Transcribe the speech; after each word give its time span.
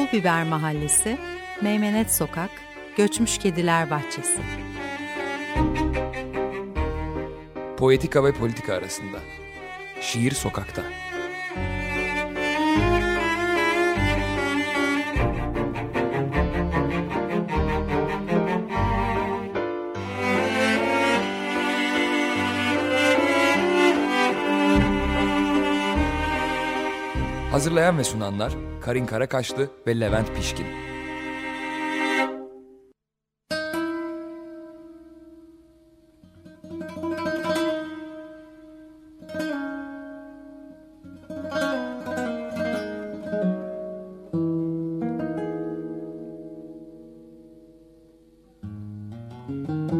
Pul 0.00 0.18
Biber 0.18 0.44
Mahallesi, 0.44 1.18
Meymenet 1.62 2.14
Sokak, 2.14 2.50
Göçmüş 2.96 3.38
Kediler 3.38 3.90
Bahçesi. 3.90 4.40
Poetika 7.76 8.24
ve 8.24 8.32
politika 8.32 8.74
arasında. 8.74 9.18
Şiir 10.00 10.32
sokakta. 10.32 10.82
Hazırlayan 27.60 27.98
ve 27.98 28.04
sunanlar 28.04 28.52
Karin 28.80 29.06
Karakaşlı 29.06 29.70
ve 29.86 30.00
Levent 30.00 30.36
Pişkin. 30.36 30.66
Görüyor 49.58 49.99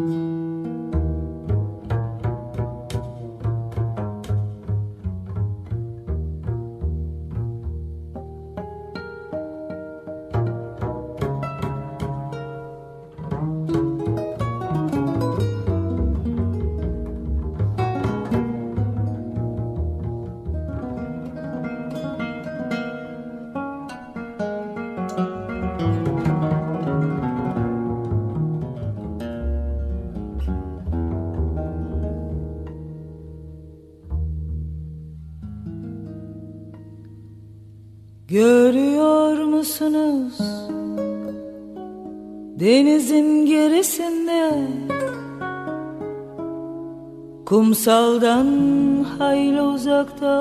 Kumsaldan 47.81 49.07
hayli 49.19 49.63
uzakta 49.63 50.35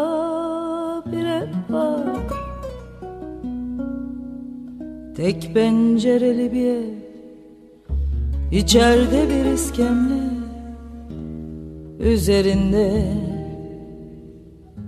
bir 1.12 1.26
ev 1.26 1.48
var. 1.70 2.00
Tek 5.18 5.54
pencereli 5.54 6.54
bir 6.54 6.66
ev 6.66 6.84
İçeride 8.52 9.30
bir 9.30 9.52
iskemle 9.52 10.24
Üzerinde 12.00 13.04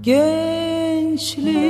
gençliği. 0.01 1.61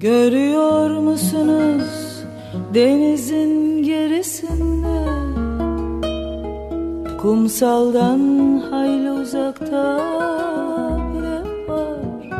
Görüyor 0.00 0.90
musunuz 0.90 2.24
denizin 2.74 3.82
gerisinde 3.82 5.17
Kumsaldan 7.28 8.22
hayli 8.70 9.10
uzakta 9.10 9.98
bir 11.12 11.22
ev 11.22 11.68
var. 11.68 12.30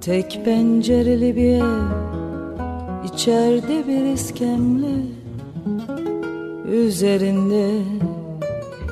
Tek 0.00 0.40
pencereli 0.44 1.36
bir 1.36 1.54
ev 1.54 1.88
İçeride 3.04 3.88
bir 3.88 4.12
iskemle. 4.12 4.96
Üzerinde 6.72 7.70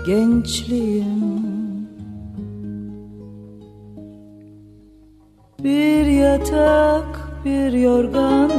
gençliğim. 0.07 1.47
Bir 5.65 6.07
yatak, 6.07 7.43
bir 7.45 7.73
yorgan, 7.73 8.51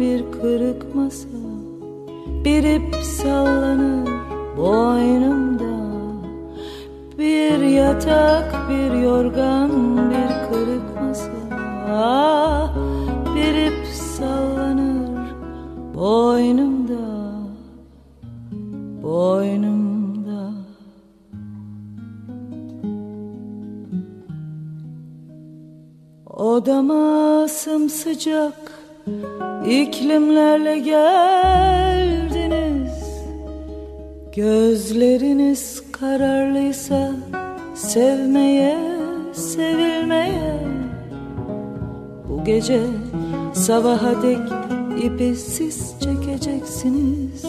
bir 0.00 0.24
kırık 0.32 0.94
masa. 0.94 1.28
Bir 2.44 2.64
ip 2.64 2.94
sallanır 3.04 4.11
boynumda 4.56 5.72
Bir 7.18 7.58
yatak, 7.58 8.68
bir 8.70 8.92
yorgan, 9.02 9.70
bir 10.10 10.48
kırık 10.48 11.02
masa. 11.02 11.30
Ah, 11.90 12.76
Bir 13.36 13.54
ip 13.54 13.86
sallanır 13.86 15.28
boynumda 15.94 17.32
Boynumda. 19.02 20.52
Odama 26.26 27.48
sımsıcak 27.48 28.72
iklimlerle 29.66 30.78
geldiniz 30.78 32.31
Gözleriniz 34.36 35.82
kararlıysa 35.92 37.10
sevmeye, 37.74 38.78
sevilmeye. 39.32 40.60
Bu 42.28 42.44
gece 42.44 42.80
sabaha 43.54 44.22
dek 44.22 44.38
ipi 45.04 45.36
siz 45.36 45.94
çekeceksiniz. 46.00 47.44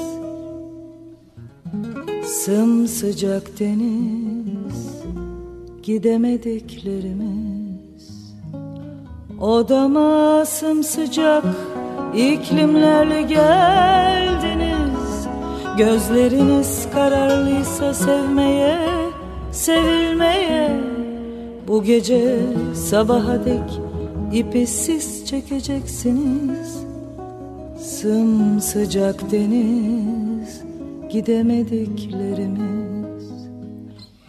Sımsıcak 2.26 3.60
deniz 3.60 5.04
gidemediklerimiz. 5.84 8.34
Odama 9.42 10.46
sımsıcak 10.46 11.46
iklimlerle 12.16 13.22
geldiniz 13.22 14.73
Gözleriniz 15.78 16.88
kararlıysa 16.94 17.94
sevmeye, 17.94 18.78
sevilmeye. 19.52 20.72
Bu 21.68 21.84
gece 21.84 22.40
sabaha 22.76 23.46
dek 23.46 23.82
ipi 24.34 24.68
siz 24.68 25.26
çekeceksiniz. 25.26 26.84
Sımsıcak 27.80 29.32
deniz 29.32 30.62
gidemediklerimiz. 31.10 33.24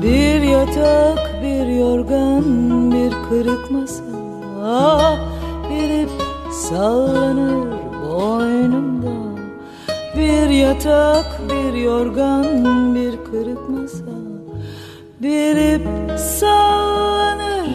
Bir 0.02 0.40
yatak, 0.40 1.42
bir 1.42 1.66
yorgan, 1.66 2.44
bir 2.92 3.12
kırık 3.28 3.70
masa. 3.70 4.02
Ah 4.62 5.18
bir 5.70 6.02
ip 6.02 6.10
sallanır 6.52 7.68
boynumda 8.02 9.23
Bir 10.16 10.48
yatak, 10.48 11.40
bir 11.50 11.74
yorgan, 11.74 12.94
bir 12.94 13.24
kırık 13.24 13.68
masa 13.70 14.04
Bir 15.22 15.56
ip 15.74 16.18
sallanır 16.18 17.68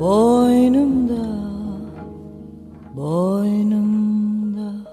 boynumda 0.00 1.40
Boynumda 2.96 4.90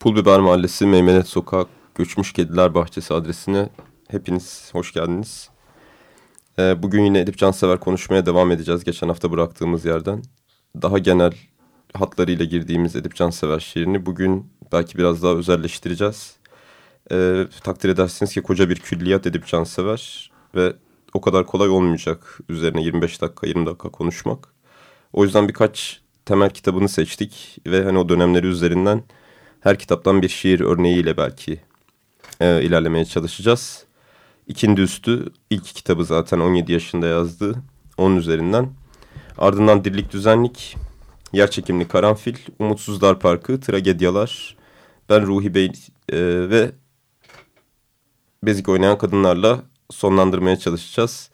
Pul 0.00 0.16
Biber 0.16 0.40
Mahallesi 0.40 0.86
Meymenet 0.86 1.28
Sokak 1.28 1.66
Göçmüş 1.94 2.32
Kediler 2.32 2.74
Bahçesi 2.74 3.14
adresine 3.14 3.68
hepiniz 4.08 4.70
hoş 4.72 4.92
geldiniz. 4.92 5.50
Ee, 6.58 6.82
bugün 6.82 7.04
yine 7.04 7.20
Edip 7.20 7.38
Cansever 7.38 7.80
konuşmaya 7.80 8.26
devam 8.26 8.50
edeceğiz 8.50 8.84
geçen 8.84 9.08
hafta 9.08 9.30
bıraktığımız 9.32 9.84
yerden. 9.84 10.22
Daha 10.82 10.98
genel 10.98 11.32
hatlarıyla 11.94 12.44
girdiğimiz 12.44 12.96
Edip 12.96 13.14
Cansever 13.14 13.60
şiirini 13.60 14.06
bugün 14.06 14.52
belki 14.72 14.98
biraz 14.98 15.22
daha 15.22 15.34
özelleştireceğiz. 15.34 16.36
Ee, 17.12 17.46
takdir 17.64 17.88
edersiniz 17.88 18.32
ki 18.32 18.42
koca 18.42 18.70
bir 18.70 18.76
külliyat 18.76 19.26
Edip 19.26 19.46
Cansever 19.46 20.30
ve 20.54 20.72
o 21.14 21.20
kadar 21.20 21.46
kolay 21.46 21.68
olmayacak 21.68 22.38
üzerine 22.48 22.82
25 22.82 23.20
dakika 23.20 23.46
20 23.46 23.66
dakika 23.66 23.88
konuşmak. 23.88 24.48
O 25.12 25.24
yüzden 25.24 25.48
birkaç 25.48 26.00
temel 26.24 26.50
kitabını 26.50 26.88
seçtik 26.88 27.58
ve 27.66 27.84
hani 27.84 27.98
o 27.98 28.08
dönemleri 28.08 28.46
üzerinden 28.46 29.02
her 29.60 29.78
kitaptan 29.78 30.22
bir 30.22 30.28
şiir 30.28 30.60
örneğiyle 30.60 31.16
belki 31.16 31.60
e, 32.40 32.62
ilerlemeye 32.62 33.04
çalışacağız. 33.04 33.87
İkindi 34.48 34.80
Üstü 34.80 35.26
ilk 35.50 35.64
kitabı 35.64 36.04
zaten 36.04 36.40
17 36.40 36.72
yaşında 36.72 37.06
yazdığı. 37.06 37.54
Onun 37.98 38.16
üzerinden. 38.16 38.70
Ardından 39.38 39.84
Dirlik 39.84 40.12
Düzenlik, 40.12 40.76
Yerçekimli 41.32 41.88
Karanfil, 41.88 42.36
Umutsuzlar 42.58 43.20
Parkı, 43.20 43.60
Tragedyalar, 43.60 44.56
Ben 45.08 45.26
Ruhi 45.26 45.54
Bey 45.54 45.72
e, 46.08 46.18
ve 46.50 46.70
Bezik 48.42 48.68
oynayan 48.68 48.98
kadınlarla 48.98 49.62
sonlandırmaya 49.90 50.58
çalışacağız. 50.58 51.30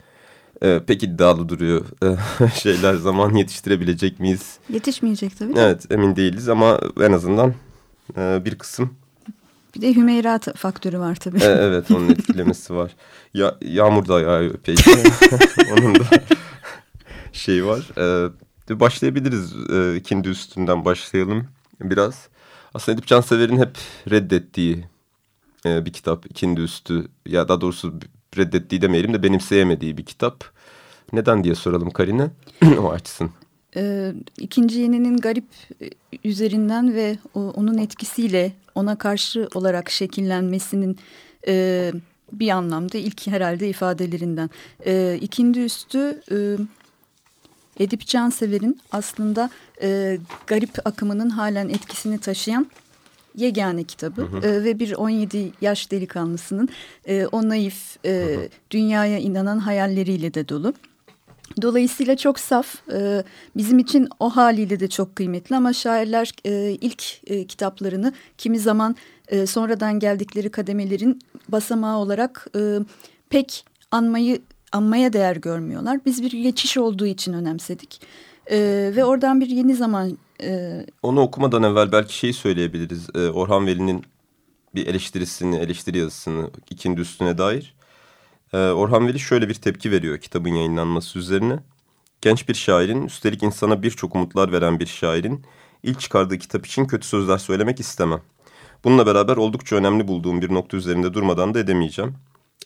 E, 0.62 0.80
pek 0.86 1.02
iddialı 1.02 1.48
duruyor 1.48 1.84
e, 2.02 2.48
şeyler 2.54 2.94
zaman 2.94 3.34
yetiştirebilecek 3.34 4.20
miyiz? 4.20 4.58
Yetişmeyecek 4.68 5.38
tabii. 5.38 5.52
Evet 5.56 5.86
emin 5.90 6.16
değiliz 6.16 6.48
ama 6.48 6.80
en 7.00 7.12
azından 7.12 7.54
e, 8.16 8.44
bir 8.44 8.58
kısım. 8.58 8.90
Bir 9.76 9.80
de 9.80 9.96
Hümeyra 9.96 10.40
faktörü 10.56 10.98
var 10.98 11.14
tabii. 11.14 11.42
E, 11.42 11.46
evet 11.46 11.90
onun 11.90 12.08
etkilemesi 12.10 12.74
var. 12.74 12.96
Ya, 13.34 13.54
yağmur 13.62 14.08
da 14.08 14.20
yağıyor 14.20 14.54
epey. 14.54 14.74
onun 15.72 15.94
da 15.94 16.04
şey 17.32 17.66
var. 17.66 17.80
E, 18.70 18.80
başlayabiliriz. 18.80 19.54
E, 19.70 19.96
ikindi 19.96 20.28
üstünden 20.28 20.84
başlayalım 20.84 21.46
biraz. 21.80 22.28
Aslında 22.74 22.94
Edip 22.98 23.06
Cansever'in 23.06 23.58
hep 23.58 23.78
reddettiği 24.10 24.84
e, 25.66 25.84
bir 25.86 25.92
kitap. 25.92 26.26
ikindi 26.26 26.60
üstü 26.60 27.08
ya 27.26 27.48
daha 27.48 27.60
doğrusu 27.60 27.94
reddettiği 28.36 28.82
demeyelim 28.82 29.14
de 29.14 29.22
benimseyemediği 29.22 29.96
bir 29.98 30.04
kitap. 30.04 30.44
Neden 31.12 31.44
diye 31.44 31.54
soralım 31.54 31.90
Karine. 31.90 32.30
o 32.78 32.90
açsın. 32.92 33.30
Ee, 33.76 34.12
ikinci 34.38 34.80
yeninin 34.80 35.16
garip 35.16 35.44
e, 35.82 35.90
üzerinden 36.24 36.94
ve 36.94 37.18
o, 37.34 37.40
onun 37.40 37.78
etkisiyle 37.78 38.52
ona 38.74 38.98
karşı 38.98 39.48
olarak 39.54 39.90
şekillenmesinin 39.90 40.98
e, 41.46 41.92
bir 42.32 42.48
anlamda 42.48 42.98
ilk 42.98 43.26
herhalde 43.26 43.68
ifadelerinden. 43.68 44.50
E, 44.86 45.18
ikindi 45.20 45.60
üstü 45.60 46.20
e, 46.30 46.56
Edip 47.80 48.06
Cansever'in 48.06 48.80
aslında 48.92 49.50
e, 49.82 50.18
garip 50.46 50.70
akımının 50.84 51.30
halen 51.30 51.68
etkisini 51.68 52.18
taşıyan 52.18 52.66
yegane 53.36 53.84
kitabı 53.84 54.22
hı 54.22 54.26
hı. 54.26 54.46
E, 54.46 54.64
ve 54.64 54.78
bir 54.78 54.92
17 54.92 55.52
yaş 55.60 55.90
delikanlısının 55.90 56.68
e, 57.06 57.26
o 57.26 57.48
naif 57.48 57.96
e, 58.04 58.10
hı 58.10 58.40
hı. 58.40 58.48
dünyaya 58.70 59.18
inanan 59.18 59.58
hayalleriyle 59.58 60.34
de 60.34 60.48
dolu. 60.48 60.74
Dolayısıyla 61.62 62.16
çok 62.16 62.38
saf, 62.38 62.88
e, 62.92 63.24
bizim 63.56 63.78
için 63.78 64.08
o 64.20 64.30
haliyle 64.30 64.80
de 64.80 64.88
çok 64.88 65.16
kıymetli 65.16 65.56
ama 65.56 65.72
şairler 65.72 66.30
e, 66.44 66.70
ilk 66.80 67.04
e, 67.26 67.46
kitaplarını 67.46 68.12
kimi 68.38 68.58
zaman 68.58 68.96
sonradan 69.46 69.98
geldikleri 69.98 70.50
kademelerin 70.50 71.18
basamağı 71.48 71.98
olarak 71.98 72.46
pek 73.30 73.64
anmayı 73.90 74.42
anmaya 74.72 75.12
değer 75.12 75.36
görmüyorlar. 75.36 76.00
Biz 76.06 76.22
bir 76.22 76.32
geçiş 76.32 76.78
olduğu 76.78 77.06
için 77.06 77.32
önemsedik. 77.32 78.00
Ve 78.96 79.04
oradan 79.04 79.40
bir 79.40 79.46
yeni 79.46 79.74
zaman... 79.74 80.18
Onu 81.02 81.20
okumadan 81.20 81.62
evvel 81.62 81.92
belki 81.92 82.16
şeyi 82.16 82.32
söyleyebiliriz. 82.32 83.06
Orhan 83.34 83.66
Veli'nin 83.66 84.04
bir 84.74 84.86
eleştirisini, 84.86 85.56
eleştiri 85.56 85.98
yazısını 85.98 86.50
ikindi 86.70 87.00
üstüne 87.00 87.38
dair. 87.38 87.74
E, 88.54 88.56
Orhan 88.56 89.08
Veli 89.08 89.20
şöyle 89.20 89.48
bir 89.48 89.54
tepki 89.54 89.90
veriyor 89.90 90.18
kitabın 90.18 90.54
yayınlanması 90.54 91.18
üzerine. 91.18 91.58
Genç 92.20 92.48
bir 92.48 92.54
şairin, 92.54 93.02
üstelik 93.06 93.42
insana 93.42 93.82
birçok 93.82 94.14
umutlar 94.14 94.52
veren 94.52 94.80
bir 94.80 94.86
şairin 94.86 95.44
ilk 95.82 96.00
çıkardığı 96.00 96.38
kitap 96.38 96.66
için 96.66 96.84
kötü 96.84 97.06
sözler 97.06 97.38
söylemek 97.38 97.80
istemem. 97.80 98.22
Bununla 98.84 99.06
beraber 99.06 99.36
oldukça 99.36 99.76
önemli 99.76 100.08
bulduğum 100.08 100.42
bir 100.42 100.54
nokta 100.54 100.76
üzerinde 100.76 101.14
durmadan 101.14 101.54
da 101.54 101.58
edemeyeceğim. 101.58 102.14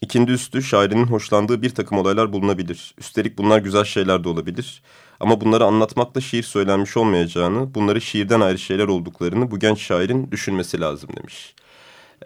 İkindi 0.01 0.33
üstü 0.33 0.63
şairinin 0.63 1.07
hoşlandığı 1.07 1.63
bir 1.63 1.71
takım 1.71 1.99
olaylar 1.99 2.33
bulunabilir. 2.33 2.95
Üstelik 2.99 3.39
bunlar 3.39 3.59
güzel 3.59 3.85
şeyler 3.85 4.25
de 4.25 4.29
olabilir. 4.29 4.83
Ama 5.21 5.41
bunları 5.41 5.65
anlatmakla 5.65 6.21
şiir 6.21 6.43
söylenmiş 6.43 6.97
olmayacağını, 6.97 7.75
bunları 7.75 8.01
şiirden 8.01 8.41
ayrı 8.41 8.59
şeyler 8.59 8.89
olduklarını 8.89 9.51
bu 9.51 9.59
genç 9.59 9.79
şairin 9.81 10.31
düşünmesi 10.31 10.81
lazım 10.81 11.11
demiş. 11.17 11.55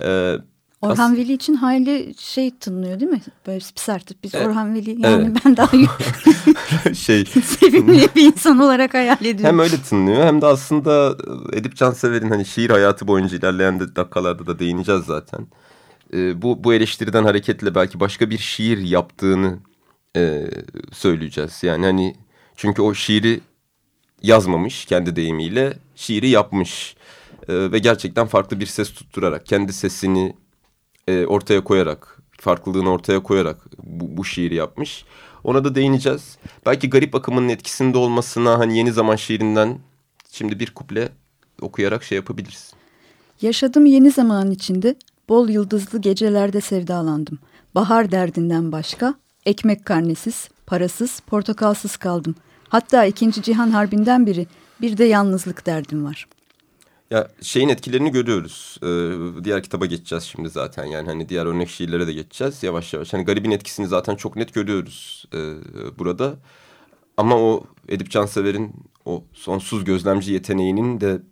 Ee, 0.03 0.37
Orhan 0.83 1.17
Veli 1.17 1.33
için 1.33 1.55
hayli 1.55 2.15
şey 2.19 2.51
tınlıyor 2.51 3.01
değil 3.01 3.11
mi? 3.11 3.21
Böyle 3.47 3.61
sert. 3.75 4.23
Biz 4.23 4.35
evet. 4.35 4.47
Orhan 4.47 4.75
Veli 4.75 5.03
yani 5.03 5.25
evet. 5.25 5.45
ben 5.45 5.57
daha 5.57 5.71
şey 6.95 7.25
sevimli 7.25 8.09
bir 8.17 8.23
insan 8.23 8.59
olarak 8.59 8.95
hayal 8.95 9.25
ediyorum. 9.25 9.45
Hem 9.45 9.59
öyle 9.59 9.77
tınlıyor 9.77 10.27
hem 10.27 10.43
de 10.43 10.47
aslında 10.47 11.17
Edip 11.53 11.77
Cansever'in 11.77 12.29
hani 12.29 12.45
şiir 12.45 12.71
hayatı 12.71 13.09
boyunca 13.09 13.37
ilerleyen 13.37 13.81
de 13.81 13.97
dakikalarda 13.97 14.47
da 14.47 14.59
değineceğiz 14.59 15.05
zaten. 15.05 15.47
Ee, 16.15 16.43
bu, 16.43 16.65
bu 16.65 16.75
eleştiriden 16.75 17.25
hareketle 17.25 17.75
belki 17.75 18.01
başka 18.01 18.31
bir 18.31 18.39
şiir 18.39 18.79
yaptığını 18.79 19.59
e, 20.17 20.47
söyleyeceğiz. 20.93 21.63
Yani 21.63 21.87
hani 21.87 22.15
çünkü 22.57 22.83
o 22.83 22.95
şiiri 22.95 23.41
yazmamış 24.23 24.85
kendi 24.85 25.17
deyimiyle 25.17 25.79
şiiri 25.97 26.29
yapmış. 26.29 26.97
E, 27.49 27.73
ve 27.73 27.79
gerçekten 27.79 28.27
farklı 28.27 28.61
bir 28.61 28.67
ses 28.67 28.93
tutturarak 28.93 29.47
kendi 29.47 29.73
sesini 29.73 30.35
e, 31.09 31.27
ortaya 31.27 31.65
koyarak, 31.65 32.23
farklılığını 32.41 32.91
ortaya 32.91 33.23
koyarak 33.23 33.67
bu, 33.83 34.17
bu 34.17 34.25
şiiri 34.25 34.55
yapmış. 34.55 35.05
Ona 35.45 35.65
da 35.65 35.75
değineceğiz. 35.75 36.39
Belki 36.67 36.91
garip 36.91 37.15
akımının 37.15 37.49
etkisinde 37.49 37.99
olmasına 37.99 38.59
hani 38.59 38.79
yeni 38.79 38.93
zaman 38.93 39.17
şiirinden 39.17 39.79
şimdi 40.31 40.61
bir 40.61 40.71
kuple 40.75 41.09
okuyarak 41.61 42.05
şey 42.05 42.17
yapabiliriz. 42.17 42.73
Yaşadım 43.43 43.87
yeni 43.87 44.11
zaman 44.11 44.51
içinde 44.51 44.95
bol 45.29 45.49
yıldızlı 45.49 46.01
gecelerde 46.01 46.61
sevdalandım. 46.61 47.39
Bahar 47.75 48.13
derdinden 48.13 48.73
başka 48.73 49.15
ekmek 49.47 49.85
karnesiz, 49.85 50.49
parasız, 50.67 51.21
portakalsız 51.21 51.97
kaldım. 51.97 52.35
Hatta 52.69 53.05
ikinci 53.05 53.43
cihan 53.43 53.71
harbinden 53.71 54.27
biri 54.27 54.47
bir 54.81 54.99
de 54.99 55.05
yalnızlık 55.05 55.67
derdim 55.67 56.05
var.'' 56.05 56.42
Ya 57.13 57.29
şeyin 57.43 57.69
etkilerini 57.69 58.13
görüyoruz. 58.13 58.77
Ee, 58.83 59.45
diğer 59.45 59.63
kitaba 59.63 59.87
geçeceğiz 59.87 60.25
şimdi 60.25 60.49
zaten. 60.49 60.85
Yani 60.85 61.09
hani 61.09 61.29
diğer 61.29 61.47
örnek 61.47 61.69
şiirlere 61.69 62.07
de 62.07 62.13
geçeceğiz 62.13 62.63
yavaş 62.63 62.95
yavaş. 62.95 63.13
Hani 63.13 63.25
garibin 63.25 63.51
etkisini 63.51 63.87
zaten 63.87 64.17
çok 64.17 64.37
net 64.37 64.55
görüyoruz 64.55 65.25
e, 65.35 65.39
burada. 65.99 66.35
Ama 67.17 67.37
o 67.37 67.65
Edip 67.89 68.11
Cansever'in 68.11 68.73
o 69.05 69.25
sonsuz 69.33 69.85
gözlemci 69.85 70.33
yeteneğinin 70.33 71.01
de 71.01 71.23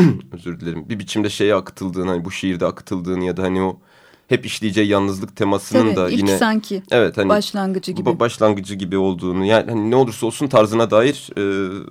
özür 0.32 0.60
dilerim 0.60 0.88
bir 0.88 0.98
biçimde 0.98 1.30
şeye 1.30 1.54
akıtıldığını 1.54 2.10
hani 2.10 2.24
bu 2.24 2.30
şiirde 2.30 2.66
akıtıldığını 2.66 3.24
ya 3.24 3.36
da 3.36 3.42
hani 3.42 3.62
o 3.62 3.80
hep 4.28 4.46
işleyeceği 4.46 4.88
yalnızlık 4.88 5.36
temasının 5.36 5.80
Tabii, 5.80 5.96
da 5.96 6.10
ilk 6.10 6.18
yine 6.18 6.38
sanki 6.38 6.82
evet 6.90 7.16
hani 7.16 7.28
başlangıcı 7.28 7.92
gibi 7.92 8.20
başlangıcı 8.20 8.74
gibi 8.74 8.96
olduğunu 8.98 9.44
yani 9.44 9.70
hani 9.70 9.90
ne 9.90 9.96
olursa 9.96 10.26
olsun 10.26 10.46
tarzına 10.46 10.90
dair 10.90 11.30
e, 11.36 11.40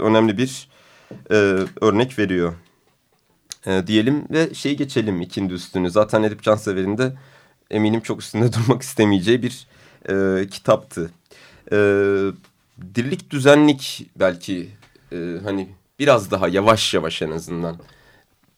önemli 0.04 0.38
bir 0.38 0.68
e, 1.32 1.36
örnek 1.82 2.20
veriyor 2.20 2.54
e, 3.68 3.88
diyelim 3.88 4.26
ve 4.30 4.54
şey 4.54 4.78
geçelim 4.78 5.22
ikindi 5.22 5.54
üstünü. 5.54 5.92
Zaten 5.92 6.24
Edip 6.24 6.42
Cansever'in 6.42 6.98
de 6.98 7.14
eminim 7.72 8.02
çok 8.02 8.22
üstünde 8.22 8.54
durmak 8.54 8.82
istemeyeceği 8.82 9.44
bir 9.44 9.68
e, 10.10 10.48
kitaptı. 10.50 11.12
E, 11.72 11.76
dirlik 12.96 13.30
düzenlik 13.32 14.10
belki 14.16 14.70
e, 15.12 15.18
hani 15.44 15.70
biraz 16.00 16.32
daha 16.32 16.48
yavaş 16.48 16.94
yavaş 16.94 17.22
en 17.22 17.32
azından 17.32 17.78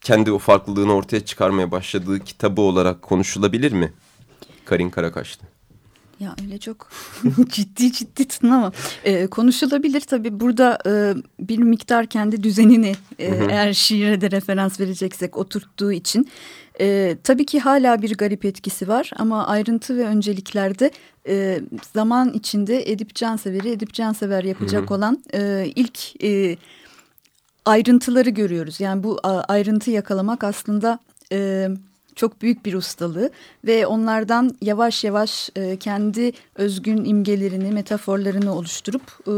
kendi 0.02 0.32
o 0.32 0.40
farklılığını 0.40 0.94
ortaya 0.94 1.26
çıkarmaya 1.26 1.72
başladığı 1.72 2.20
kitabı 2.20 2.62
olarak 2.62 3.02
konuşulabilir 3.02 3.72
mi? 3.72 3.94
Karin 4.66 4.90
Karakaşlı. 4.90 5.55
Ya 6.20 6.36
öyle 6.44 6.58
çok 6.58 6.90
ciddi 7.50 7.92
ciddi 7.92 8.26
tınlama. 8.28 8.72
Ee, 9.04 9.28
konuşulabilir 9.28 10.02
tabii 10.02 10.40
burada 10.40 10.80
e, 10.88 11.14
bir 11.40 11.58
miktar 11.58 12.06
kendi 12.06 12.44
düzenini 12.44 12.96
e, 13.20 13.32
hı 13.32 13.36
hı. 13.36 13.50
eğer 13.50 13.74
şiire 13.74 14.22
de 14.22 14.32
referans 14.32 14.80
vereceksek 14.80 15.38
oturttuğu 15.38 15.92
için. 15.92 16.28
E, 16.80 17.18
tabii 17.24 17.46
ki 17.46 17.60
hala 17.60 18.02
bir 18.02 18.18
garip 18.18 18.46
etkisi 18.46 18.88
var 18.88 19.12
ama 19.16 19.48
ayrıntı 19.48 19.98
ve 19.98 20.06
önceliklerde 20.06 20.92
e, 21.28 21.62
zaman 21.94 22.34
içinde 22.34 22.92
Edip 22.92 23.16
Cansever'i 23.16 23.70
Edip 23.70 23.94
Cansever 23.94 24.44
yapacak 24.44 24.90
hı 24.90 24.94
hı. 24.94 24.98
olan 24.98 25.24
e, 25.34 25.72
ilk 25.76 26.24
e, 26.24 26.58
ayrıntıları 27.66 28.30
görüyoruz. 28.30 28.80
Yani 28.80 29.04
bu 29.04 29.20
ayrıntı 29.24 29.92
yakalamak 29.92 30.44
aslında... 30.44 31.00
E, 31.32 31.70
çok 32.16 32.42
büyük 32.42 32.66
bir 32.66 32.74
ustalığı 32.74 33.30
ve 33.66 33.88
onlardan 33.88 34.56
yavaş 34.62 35.04
yavaş 35.04 35.50
e, 35.56 35.78
kendi 35.78 36.32
özgün 36.56 37.06
imgelerini, 37.06 37.72
metaforlarını 37.72 38.56
oluşturup 38.56 39.02
e, 39.28 39.34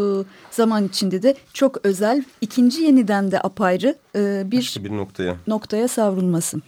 zaman 0.52 0.86
içinde 0.86 1.24
de 1.24 1.36
çok 1.54 1.86
özel, 1.86 2.24
ikinci 2.42 2.82
yeniden 2.82 3.32
de 3.32 3.40
apayrı 3.42 3.96
e, 4.16 4.44
bir, 4.52 4.76
bir 4.84 4.92
noktaya. 4.92 5.36
noktaya 5.48 5.88
savrulması. 5.88 6.62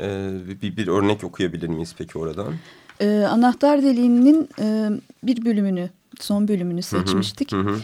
Ee, 0.00 0.30
bir, 0.62 0.76
bir 0.76 0.88
örnek 0.88 1.24
okuyabilir 1.24 1.68
miyiz 1.68 1.94
peki 1.98 2.18
oradan? 2.18 2.54
Ee, 3.00 3.26
Anahtar 3.30 3.82
Deliği'nin 3.82 4.48
e, 4.60 4.90
bir 5.22 5.44
bölümünü, 5.44 5.90
son 6.20 6.48
bölümünü 6.48 6.82
seçmiştik. 6.82 7.52
Hı 7.52 7.56
hı, 7.56 7.70
hı. 7.70 7.76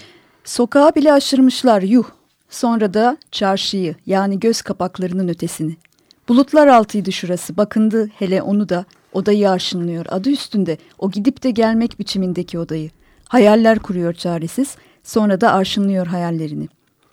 Sokağı 0.45 0.95
bile 0.95 1.13
aşırmışlar 1.13 1.83
yuh. 1.83 2.05
Sonra 2.51 2.95
da 2.95 3.17
çarşıyı 3.33 3.95
yani 4.07 4.41
göz 4.41 4.63
kapaklarının 4.63 5.29
ötesini. 5.29 5.77
Bulutlar 6.29 6.67
altıydı 6.67 7.13
şurası 7.13 7.57
bakındı 7.57 8.11
hele 8.19 8.43
onu 8.43 8.69
da 8.69 8.85
Odayı 9.13 9.51
arşınlıyor 9.51 10.07
adı 10.09 10.31
üstünde 10.31 10.79
o 10.99 11.11
gidip 11.11 11.43
de 11.43 11.51
gelmek 11.51 11.99
biçimindeki 11.99 12.59
odayı. 12.59 12.91
Hayaller 13.29 13.79
kuruyor 13.79 14.15
çaresiz 14.15 14.77
sonra 15.03 15.41
da 15.41 15.53
arşınlıyor 15.53 16.07
hayallerini. 16.07 16.69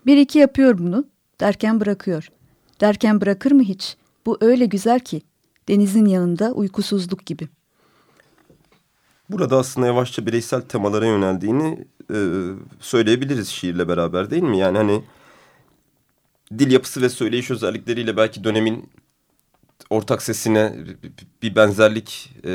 Bir 0.06 0.18
iki 0.18 0.40
yapıyor 0.40 0.78
bunu 0.78 1.06
derken 1.40 1.80
bırakıyor. 1.80 2.30
Derken 2.82 3.22
bırakır 3.22 3.52
mı 3.52 3.64
hiç? 3.64 3.98
Bu 4.26 4.38
öyle 4.42 4.66
güzel 4.66 5.00
ki 5.00 5.22
denizin 5.68 6.06
yanında 6.06 6.52
uykusuzluk 6.52 7.26
gibi. 7.26 7.48
Burada 9.30 9.58
aslında 9.58 9.88
yavaşça 9.88 10.26
bireysel 10.26 10.62
temalara 10.62 11.06
yöneldiğini 11.06 11.86
e, 12.14 12.18
söyleyebiliriz 12.80 13.48
şiirle 13.48 13.88
beraber 13.88 14.32
değil 14.32 14.44
mi? 14.44 14.58
Yani 14.58 14.78
hani 14.78 15.04
dil 16.60 16.72
yapısı 16.72 17.02
ve 17.02 17.10
söyleyiş 17.10 17.52
özellikleriyle 17.52 18.18
belki 18.18 18.44
dönemin 18.44 18.90
ortak 19.90 20.22
sesine 20.22 20.74
bir 21.42 21.56
benzerlik 21.56 22.34
e, 22.46 22.52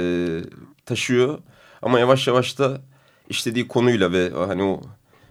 taşıyor. 0.86 1.38
Ama 1.82 1.98
yavaş 1.98 2.26
yavaş 2.26 2.58
da 2.58 2.80
işlediği 3.28 3.68
konuyla 3.68 4.12
ve 4.12 4.30
hani 4.30 4.62
o 4.62 4.80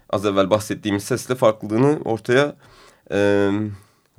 az 0.09 0.25
evvel 0.25 0.49
bahsettiğimiz 0.49 1.03
sesle 1.03 1.35
farklılığını 1.35 1.99
ortaya 2.05 2.55
e, 3.11 3.49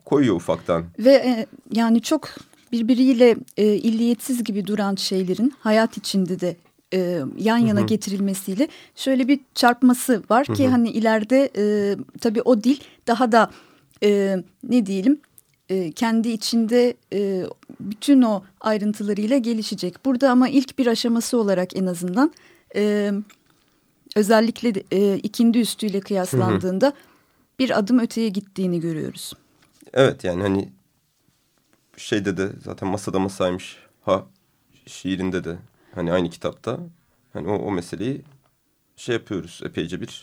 koyuyor 0.04 0.37
ufaktan. 0.37 0.84
Ve 0.99 1.12
e, 1.12 1.46
yani 1.72 2.02
çok 2.02 2.28
birbiriyle 2.72 3.37
e, 3.56 3.64
illiyetsiz 3.66 4.44
gibi 4.44 4.66
duran 4.66 4.94
şeylerin 4.94 5.54
hayat 5.60 5.96
içinde 5.96 6.40
de 6.40 6.56
e, 6.94 7.20
yan 7.38 7.58
yana 7.58 7.80
Hı 7.80 7.84
-hı. 7.84 7.88
getirilmesiyle 7.88 8.68
şöyle 8.96 9.28
bir 9.28 9.40
çarpması 9.54 10.22
var 10.30 10.46
ki 10.46 10.64
Hı 10.64 10.68
-hı. 10.68 10.70
hani 10.70 10.90
ileride 10.90 11.50
e, 11.56 11.96
tabii 12.20 12.42
o 12.42 12.64
dil 12.64 12.80
daha 13.06 13.32
da 13.32 13.50
e, 14.02 14.37
ne 14.62 14.87
diyelim 14.87 15.20
e, 15.70 15.92
kendi 15.92 16.28
içinde 16.28 16.94
e, 17.12 17.44
bütün 17.80 18.22
o 18.22 18.42
ayrıntılarıyla 18.60 19.38
gelişecek. 19.38 20.04
Burada 20.04 20.30
ama 20.30 20.48
ilk 20.48 20.78
bir 20.78 20.86
aşaması 20.86 21.38
olarak 21.38 21.76
en 21.76 21.86
azından 21.86 22.32
e, 22.76 23.12
özellikle 24.16 24.72
e, 24.90 25.16
ikindi 25.16 25.58
üstüyle 25.58 26.00
kıyaslandığında 26.00 26.86
Hı 26.86 26.90
-hı. 26.90 27.58
bir 27.58 27.78
adım 27.78 27.98
öteye 27.98 28.28
gittiğini 28.28 28.80
görüyoruz. 28.80 29.32
Evet 29.92 30.24
yani 30.24 30.42
hani 30.42 30.68
şeyde 31.96 32.36
de 32.36 32.48
zaten 32.64 32.88
masada 32.88 33.18
masaymış 33.18 33.76
ha 34.02 34.26
şiirinde 34.86 35.44
de 35.44 35.56
hani 35.94 36.12
aynı 36.12 36.30
kitapta 36.30 36.78
hani 37.32 37.48
o, 37.48 37.54
o 37.54 37.70
meseleyi 37.70 38.22
şey 38.96 39.14
yapıyoruz 39.14 39.60
epeyce 39.64 40.00
bir 40.00 40.22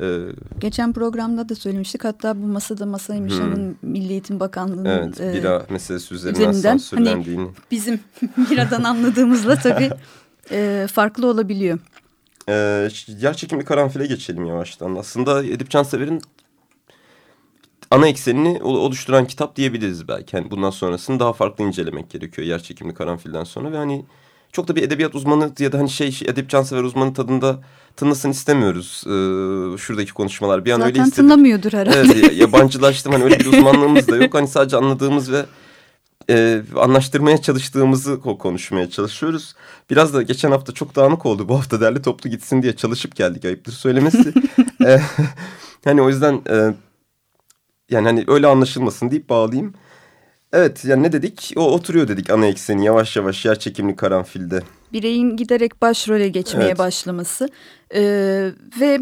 ee, 0.00 0.18
Geçen 0.58 0.92
programda 0.92 1.48
da 1.48 1.54
söylemiştik. 1.54 2.04
Hatta 2.04 2.42
bu 2.42 2.46
masada 2.46 2.86
masaymış 2.86 3.34
hmm. 3.34 3.74
Milli 3.82 4.12
Eğitim 4.12 4.40
Bakanlığı'nın 4.40 4.84
evet, 4.84 5.34
bira 5.34 5.66
e, 5.68 5.72
meselesi 5.72 6.14
üzerinden, 6.14 6.50
üzerinden 6.50 6.78
hani 7.14 7.48
bizim 7.70 8.00
biradan 8.50 8.82
anladığımızla 8.82 9.56
tabii 9.56 9.90
e, 10.50 10.86
farklı 10.92 11.26
olabiliyor. 11.26 11.78
Ee, 12.48 12.88
yer 13.20 13.34
çekimli 13.34 13.64
karanfile 13.64 14.06
geçelim 14.06 14.46
yavaştan. 14.46 14.94
Aslında 14.94 15.44
Edip 15.44 15.70
Cansever'in 15.70 16.22
ana 17.90 18.08
eksenini 18.08 18.62
oluşturan 18.62 19.26
kitap 19.26 19.56
diyebiliriz 19.56 20.08
belki. 20.08 20.36
Yani 20.36 20.50
bundan 20.50 20.70
sonrasını 20.70 21.20
daha 21.20 21.32
farklı 21.32 21.64
incelemek 21.64 22.10
gerekiyor 22.10 22.48
yer 22.48 22.62
çekimli 22.62 22.94
karanfilden 22.94 23.44
sonra 23.44 23.72
ve 23.72 23.76
hani 23.76 24.04
çok 24.52 24.68
da 24.68 24.76
bir 24.76 24.82
edebiyat 24.82 25.14
uzmanı 25.14 25.52
ya 25.58 25.72
da 25.72 25.78
hani 25.78 25.90
şey 25.90 26.18
edip 26.26 26.48
cansever 26.48 26.82
uzmanı 26.82 27.14
tadında 27.14 27.58
tınlasın 27.96 28.30
istemiyoruz. 28.30 29.04
Ee, 29.06 29.78
şuradaki 29.78 30.12
konuşmalar 30.12 30.64
bir 30.64 30.70
an 30.72 30.78
Zaten 30.78 30.94
öyle 30.94 31.02
istedim. 31.08 31.24
tınlamıyordur 31.28 31.72
herhalde. 31.72 31.98
Evet 31.98 32.36
yabancılaştım 32.36 33.12
hani 33.12 33.24
öyle 33.24 33.38
bir 33.38 33.46
uzmanlığımız 33.46 34.08
da 34.08 34.16
yok. 34.16 34.34
Hani 34.34 34.48
sadece 34.48 34.76
anladığımız 34.76 35.32
ve 35.32 35.46
e, 36.30 36.62
anlaştırmaya 36.76 37.42
çalıştığımızı 37.42 38.20
konuşmaya 38.20 38.90
çalışıyoruz. 38.90 39.54
Biraz 39.90 40.14
da 40.14 40.22
geçen 40.22 40.50
hafta 40.50 40.72
çok 40.72 40.96
dağınık 40.96 41.26
oldu. 41.26 41.48
Bu 41.48 41.56
hafta 41.56 41.80
derli 41.80 42.02
toplu 42.02 42.30
gitsin 42.30 42.62
diye 42.62 42.76
çalışıp 42.76 43.16
geldik 43.16 43.44
ayıptır 43.44 43.72
söylemesi. 43.72 44.32
e, 44.86 45.00
hani 45.84 46.02
o 46.02 46.08
yüzden 46.08 46.42
e, 46.50 46.74
yani 47.90 48.06
hani 48.08 48.24
öyle 48.28 48.46
anlaşılmasın 48.46 49.10
deyip 49.10 49.28
bağlayayım. 49.28 49.74
Evet 50.52 50.84
yani 50.84 51.02
ne 51.02 51.12
dedik? 51.12 51.52
O 51.56 51.72
oturuyor 51.72 52.08
dedik 52.08 52.30
ana 52.30 52.46
ekseni 52.46 52.84
yavaş 52.84 53.16
yavaş 53.16 53.44
yer 53.44 53.58
çekimli 53.58 53.96
karanfilde. 53.96 54.62
Bireyin 54.92 55.36
giderek 55.36 55.82
başrole 55.82 56.28
geçmeye 56.28 56.66
evet. 56.66 56.78
başlaması 56.78 57.48
ee, 57.94 58.50
ve 58.80 58.98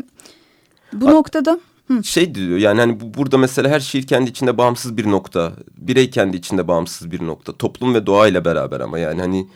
bu 0.93 1.09
A 1.09 1.11
noktada... 1.11 1.61
Hı. 1.89 2.05
Şey 2.05 2.35
diyor 2.35 2.59
yani 2.59 2.81
hani 2.81 3.01
bu, 3.01 3.15
burada 3.15 3.39
mesela 3.39 3.71
her 3.71 3.81
şiir 3.81 4.07
kendi 4.07 4.31
içinde 4.31 4.59
bağımsız 4.59 4.97
bir 4.97 5.11
nokta. 5.11 5.53
Birey 5.77 6.11
kendi 6.11 6.37
içinde 6.37 6.69
bağımsız 6.69 7.11
bir 7.11 7.27
nokta. 7.27 7.53
Toplum 7.57 7.95
ve 7.95 8.07
doğa 8.07 8.29
ile 8.29 8.45
beraber 8.45 8.81
ama 8.81 8.99
yani 8.99 9.21
hani 9.21 9.47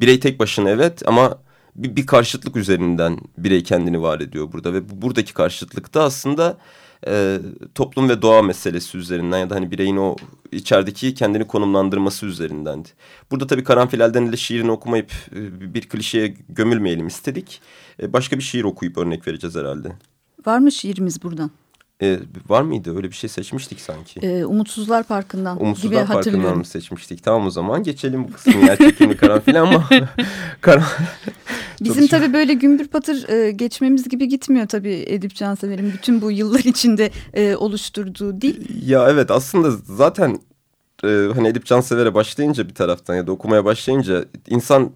birey 0.00 0.20
tek 0.20 0.38
başına 0.40 0.70
evet 0.70 1.02
ama 1.08 1.38
bir, 1.76 1.96
bir 1.96 2.06
karşıtlık 2.06 2.56
üzerinden 2.56 3.18
birey 3.38 3.62
kendini 3.62 4.02
var 4.02 4.20
ediyor 4.20 4.52
burada. 4.52 4.72
Ve 4.72 4.90
bu, 4.90 5.02
buradaki 5.02 5.34
karşıtlık 5.34 5.94
da 5.94 6.02
aslında 6.02 6.58
e, 7.06 7.40
toplum 7.74 8.08
ve 8.08 8.22
doğa 8.22 8.42
meselesi 8.42 8.98
üzerinden 8.98 9.38
ya 9.38 9.50
da 9.50 9.54
hani 9.54 9.70
bireyin 9.70 9.96
o 9.96 10.16
içerideki 10.52 11.14
kendini 11.14 11.46
konumlandırması 11.46 12.26
üzerindendi. 12.26 12.88
Burada 13.30 13.46
tabii 13.46 13.64
Karanfil 13.64 14.00
Elden 14.00 14.22
ile 14.22 14.36
şiirini 14.36 14.70
okumayıp 14.70 15.12
e, 15.32 15.74
bir 15.74 15.88
klişeye 15.88 16.34
gömülmeyelim 16.48 17.06
istedik. 17.06 17.60
E, 18.02 18.12
başka 18.12 18.38
bir 18.38 18.42
şiir 18.42 18.64
okuyup 18.64 18.98
örnek 18.98 19.28
vereceğiz 19.28 19.56
herhalde. 19.56 19.92
Var 20.46 20.58
mı 20.58 20.72
şiirimiz 20.72 21.22
buradan? 21.22 21.50
E, 22.02 22.18
var 22.48 22.62
mıydı? 22.62 22.96
Öyle 22.96 23.10
bir 23.10 23.16
şey 23.16 23.30
seçmiştik 23.30 23.80
sanki. 23.80 24.20
E, 24.20 24.44
Umutsuzlar 24.44 25.04
Parkı'ndan 25.04 25.62
Umutsuzlar 25.62 26.02
gibi 26.02 26.12
Parkı'ndan 26.12 26.58
mı 26.58 26.64
seçmiştik? 26.64 27.22
Tamam 27.22 27.46
o 27.46 27.50
zaman 27.50 27.82
geçelim 27.82 28.28
bu 28.28 28.32
kısmı 28.32 28.66
gerçekliğini 28.66 29.16
karanfil 29.16 29.62
ama... 29.62 29.88
karan... 30.60 30.84
Bizim 31.80 32.06
tabii 32.06 32.32
böyle 32.32 32.54
gümbür 32.54 32.88
patır 32.88 33.28
e, 33.28 33.50
geçmemiz 33.50 34.08
gibi 34.08 34.28
gitmiyor 34.28 34.68
tabii 34.68 35.04
Edip 35.06 35.34
Cansever'in 35.34 35.92
bütün 35.92 36.22
bu 36.22 36.32
yıllar 36.32 36.60
içinde 36.64 37.10
e, 37.34 37.56
oluşturduğu 37.56 38.40
dil. 38.40 38.88
Ya 38.88 39.10
evet 39.10 39.30
aslında 39.30 39.70
zaten 39.70 40.38
e, 41.04 41.28
hani 41.34 41.48
Edip 41.48 41.64
Cansever'e 41.64 42.14
başlayınca 42.14 42.68
bir 42.68 42.74
taraftan 42.74 43.14
ya 43.14 43.26
da 43.26 43.32
okumaya 43.32 43.64
başlayınca 43.64 44.24
insan 44.48 44.92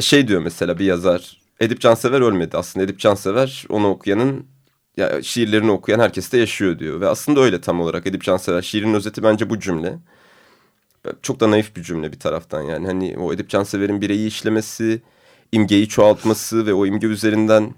şey 0.00 0.28
diyor 0.28 0.42
mesela 0.42 0.78
bir 0.78 0.84
yazar 0.84 1.40
Edip 1.60 1.80
Cansever 1.80 2.20
ölmedi. 2.20 2.56
Aslında 2.56 2.84
Edip 2.84 2.98
Cansever 2.98 3.64
onu 3.68 3.88
okuyanın 3.88 4.46
ya 4.96 5.22
şiirlerini 5.22 5.70
okuyan 5.70 6.00
herkes 6.00 6.32
de 6.32 6.38
yaşıyor 6.38 6.78
diyor. 6.78 7.00
Ve 7.00 7.08
aslında 7.08 7.40
öyle 7.40 7.60
tam 7.60 7.80
olarak 7.80 8.06
Edip 8.06 8.22
Cansever 8.22 8.62
şiirin 8.62 8.94
özeti 8.94 9.22
bence 9.22 9.50
bu 9.50 9.60
cümle. 9.60 9.98
Çok 11.22 11.40
da 11.40 11.50
naif 11.50 11.76
bir 11.76 11.82
cümle 11.82 12.12
bir 12.12 12.18
taraftan 12.18 12.62
yani. 12.62 12.86
Hani 12.86 13.16
o 13.18 13.32
Edip 13.32 13.48
Cansever'in 13.48 14.00
bireyi 14.00 14.28
işlemesi, 14.28 15.02
imgeyi 15.52 15.88
çoğaltması 15.88 16.66
ve 16.66 16.74
o 16.74 16.86
imge 16.86 17.06
üzerinden 17.06 17.74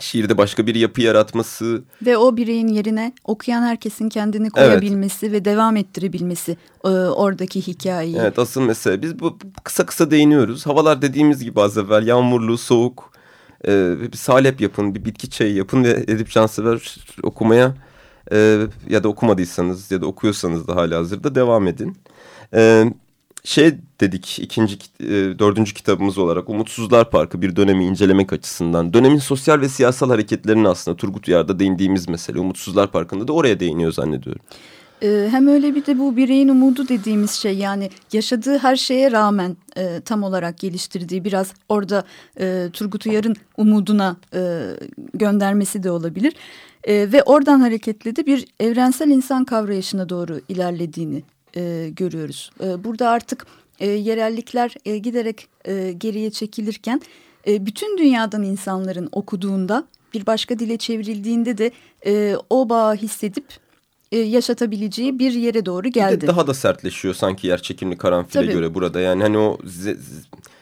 şiirde 0.00 0.38
başka 0.38 0.66
bir 0.66 0.74
yapı 0.74 1.00
yaratması. 1.00 1.82
Ve 2.02 2.16
o 2.16 2.36
bireyin 2.36 2.68
yerine 2.68 3.12
okuyan 3.24 3.62
herkesin 3.62 4.08
kendini 4.08 4.50
koyabilmesi 4.50 5.26
evet. 5.26 5.34
ve 5.34 5.44
devam 5.44 5.76
ettirebilmesi 5.76 6.56
e, 6.84 6.88
oradaki 6.88 7.66
hikayeyi. 7.66 8.16
Evet 8.16 8.38
asıl 8.38 8.60
mesele 8.60 9.02
biz 9.02 9.20
bu 9.20 9.38
kısa 9.64 9.86
kısa 9.86 10.10
değiniyoruz. 10.10 10.66
Havalar 10.66 11.02
dediğimiz 11.02 11.44
gibi 11.44 11.60
az 11.60 11.78
evvel 11.78 12.06
yağmurlu, 12.06 12.58
soğuk 12.58 13.17
e, 13.66 13.96
bir 14.12 14.16
salep 14.16 14.60
yapın, 14.60 14.94
bir 14.94 15.04
bitki 15.04 15.30
çayı 15.30 15.54
yapın 15.54 15.84
ve 15.84 15.90
Edip 15.90 16.30
Cansever 16.30 16.96
okumaya 17.22 17.74
e, 18.32 18.66
ya 18.88 19.04
da 19.04 19.08
okumadıysanız 19.08 19.90
ya 19.90 20.00
da 20.00 20.06
okuyorsanız 20.06 20.68
da 20.68 20.76
hala 20.76 20.98
hazırda 20.98 21.34
devam 21.34 21.66
edin. 21.66 21.96
E, 22.54 22.84
şey 23.44 23.74
dedik 24.00 24.38
ikinci 24.38 24.74
e, 25.00 25.08
dördüncü 25.38 25.74
kitabımız 25.74 26.18
olarak 26.18 26.48
Umutsuzlar 26.48 27.10
Parkı 27.10 27.42
bir 27.42 27.56
dönemi 27.56 27.84
incelemek 27.84 28.32
açısından 28.32 28.92
dönemin 28.92 29.18
sosyal 29.18 29.60
ve 29.60 29.68
siyasal 29.68 30.10
hareketlerini 30.10 30.68
aslında 30.68 30.96
Turgut 30.96 31.28
Uyar'da 31.28 31.58
değindiğimiz 31.58 32.08
mesele 32.08 32.40
Umutsuzlar 32.40 32.92
Parkı'nda 32.92 33.28
da 33.28 33.32
oraya 33.32 33.60
değiniyor 33.60 33.92
zannediyorum. 33.92 34.42
Ee, 35.02 35.28
hem 35.30 35.46
öyle 35.46 35.74
bir 35.74 35.86
de 35.86 35.98
bu 35.98 36.16
bireyin 36.16 36.48
umudu 36.48 36.88
dediğimiz 36.88 37.30
şey 37.30 37.58
yani 37.58 37.90
yaşadığı 38.12 38.58
her 38.58 38.76
şeye 38.76 39.12
rağmen 39.12 39.56
e, 39.76 40.00
tam 40.00 40.22
olarak 40.22 40.58
geliştirdiği 40.58 41.24
biraz 41.24 41.54
orada 41.68 42.04
e, 42.40 42.68
Turgut 42.72 43.06
Uyar'ın 43.06 43.36
umuduna 43.56 44.16
e, 44.34 44.62
göndermesi 45.14 45.82
de 45.82 45.90
olabilir. 45.90 46.34
E, 46.84 47.12
ve 47.12 47.22
oradan 47.22 47.60
hareketle 47.60 48.16
de 48.16 48.26
bir 48.26 48.46
evrensel 48.60 49.08
insan 49.08 49.44
kavrayışına 49.44 50.08
doğru 50.08 50.40
ilerlediğini 50.48 51.22
e, 51.56 51.90
görüyoruz. 51.96 52.50
E, 52.60 52.84
burada 52.84 53.08
artık 53.08 53.46
e, 53.80 53.86
yerellikler 53.86 54.74
e, 54.84 54.98
giderek 54.98 55.48
e, 55.64 55.92
geriye 55.92 56.30
çekilirken 56.30 57.00
e, 57.46 57.66
bütün 57.66 57.98
dünyadan 57.98 58.42
insanların 58.42 59.08
okuduğunda 59.12 59.84
bir 60.14 60.26
başka 60.26 60.58
dile 60.58 60.76
çevrildiğinde 60.76 61.58
de 61.58 61.70
e, 62.06 62.36
o 62.50 62.68
bağı 62.68 62.94
hissedip 62.94 63.67
e, 64.12 64.18
yaşatabileceği 64.18 65.18
bir 65.18 65.32
yere 65.32 65.66
doğru 65.66 65.88
geldi. 65.88 66.26
Daha 66.26 66.46
da 66.46 66.54
sertleşiyor 66.54 67.14
sanki 67.14 67.46
yer 67.46 67.62
çekimli 67.62 67.96
karanfile 67.98 68.42
Tabii. 68.42 68.52
göre 68.52 68.74
burada. 68.74 69.00
Yani 69.00 69.22
hani 69.22 69.38
o 69.38 69.58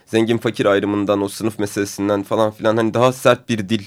zengin 0.06 0.38
fakir 0.38 0.66
ayrımından 0.66 1.22
o 1.22 1.28
sınıf 1.28 1.58
meselesinden 1.58 2.22
falan 2.22 2.50
filan 2.50 2.76
hani 2.76 2.94
daha 2.94 3.12
sert 3.12 3.48
bir 3.48 3.68
dil 3.68 3.82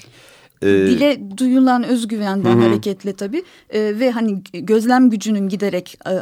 Ee, 0.62 0.66
Dile 0.68 1.38
duyulan 1.38 1.84
özgüvenden 1.84 2.56
Hı 2.56 2.64
hı. 2.64 2.68
hareketle 2.68 3.14
tabii 3.14 3.44
e, 3.70 4.00
ve 4.00 4.12
hani 4.12 4.44
gözlem 4.54 5.10
gücünün 5.10 5.50
giderek 5.50 5.98
e, 6.10 6.14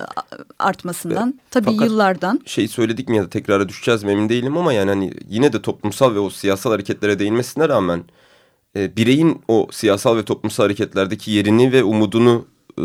artmasından 0.60 1.40
tabii 1.52 1.66
fakat- 1.66 1.86
yıllardan 1.86 2.40
şey 2.46 2.68
söyledik 2.68 3.10
mi 3.10 3.18
ya 3.18 3.24
da 3.24 3.30
tekrara 3.30 3.70
düşeceğiz 3.70 4.04
mi 4.04 4.12
emin 4.12 4.30
değilim 4.30 4.58
ama 4.58 4.74
yani 4.74 4.90
hani 4.90 5.14
yine 5.30 5.54
de 5.54 5.62
toplumsal 5.62 6.16
ve 6.16 6.20
o 6.20 6.30
siyasal 6.30 6.72
hareketlere 6.72 7.20
değinmesine 7.20 7.70
rağmen 7.70 8.04
e, 8.76 8.96
bireyin 8.98 9.42
o 9.48 9.68
siyasal 9.72 10.18
ve 10.18 10.26
toplumsal 10.26 10.64
hareketlerdeki 10.64 11.32
yerini 11.32 11.72
ve 11.72 11.84
umudunu 11.84 12.46
e, 12.78 12.84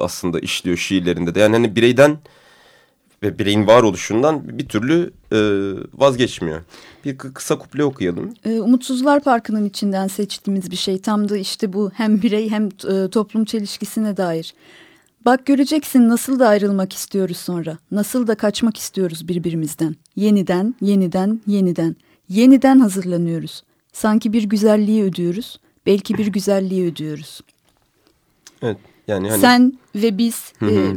aslında 0.00 0.40
işliyor 0.40 0.76
şiirlerinde 0.76 1.34
de. 1.34 1.40
Yani 1.40 1.52
hani 1.52 1.76
bireyden 1.76 2.18
ve 3.22 3.38
bireyin 3.38 3.66
varoluşundan 3.66 4.58
bir 4.58 4.68
türlü 4.68 5.10
e, 5.32 5.38
vazgeçmiyor. 5.94 6.60
Bir 7.04 7.18
kı- 7.18 7.32
kısa 7.32 7.58
kuple 7.58 7.84
okuyalım. 7.84 8.34
E, 8.44 8.60
Umutsuzlar 8.60 9.22
Parkı'nın 9.22 9.68
içinden 9.68 10.08
seçtiğimiz 10.08 10.70
bir 10.70 10.76
şey. 10.76 11.00
Tam 11.00 11.28
da 11.28 11.36
işte 11.36 11.72
bu 11.72 11.90
hem 11.94 12.22
birey 12.22 12.50
hem 12.50 12.66
e, 12.66 13.08
toplum 13.10 13.44
çelişkisine 13.44 14.16
dair. 14.16 14.54
Bak 15.24 15.46
göreceksin 15.46 16.08
nasıl 16.08 16.38
da 16.38 16.48
ayrılmak 16.48 16.92
istiyoruz 16.92 17.36
sonra. 17.36 17.78
Nasıl 17.90 18.26
da 18.26 18.34
kaçmak 18.34 18.76
istiyoruz 18.76 19.28
birbirimizden. 19.28 19.96
Yeniden, 20.16 20.74
yeniden, 20.80 21.40
yeniden. 21.46 21.96
Yeniden 22.28 22.78
hazırlanıyoruz. 22.80 23.62
Sanki 23.92 24.32
bir 24.32 24.42
güzelliği 24.42 25.04
ödüyoruz. 25.04 25.60
Belki 25.86 26.18
bir 26.18 26.26
güzelliği 26.26 26.92
ödüyoruz. 26.92 27.40
Evet. 28.62 28.76
Yani 29.10 29.30
hani 29.30 29.40
Sen 29.40 29.72
ve 29.94 30.18
biz 30.18 30.52
Hı 30.58 30.66
hı. 30.66 30.70
e, 30.70 30.96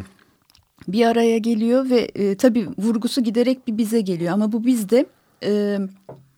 bir 0.88 1.06
araya 1.06 1.38
geliyor 1.38 1.90
ve 1.90 2.00
e, 2.00 2.36
tabii 2.36 2.68
vurgusu 2.78 3.22
giderek 3.24 3.68
bir 3.68 3.78
bize 3.78 4.02
geliyor. 4.02 4.34
Ama 4.34 4.52
bu 4.52 4.66
bizde 4.66 5.06
e, 5.44 5.78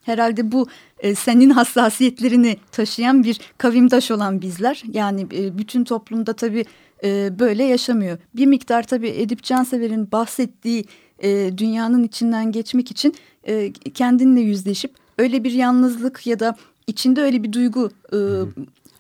herhalde 0.02 0.52
bu 0.52 0.68
e, 1.00 1.16
senin 1.16 1.50
hassasiyetlerini 1.50 2.58
taşıyan 2.72 3.24
bir 3.24 3.40
kavimdaş 3.58 4.12
olan 4.12 4.42
bizler. 4.42 4.84
Yani 4.94 5.28
e, 5.34 5.58
bütün 5.58 5.84
toplumda 5.84 6.34
tabii 6.34 6.66
e, 7.04 7.40
böyle 7.40 7.64
yaşamıyor. 7.64 8.18
Bir 8.36 8.46
miktar 8.46 8.84
tabii 8.84 9.10
Edip 9.10 9.44
Cansever'in 9.44 10.12
bahsettiği 10.12 10.86
e, 11.24 11.58
dünyanın 11.58 12.04
içinden 12.04 12.52
geçmek 12.52 12.92
için 12.92 13.16
e, 13.44 13.74
kendinle 13.74 14.42
yüzleşip 14.42 14.92
öyle 15.18 15.44
bir 15.44 15.52
yalnızlık 15.52 16.28
ya 16.28 16.40
da 16.40 16.56
içinde 16.88 17.22
öyle 17.22 17.44
bir 17.44 17.54
duygu 17.54 17.90
e, 18.14 18.18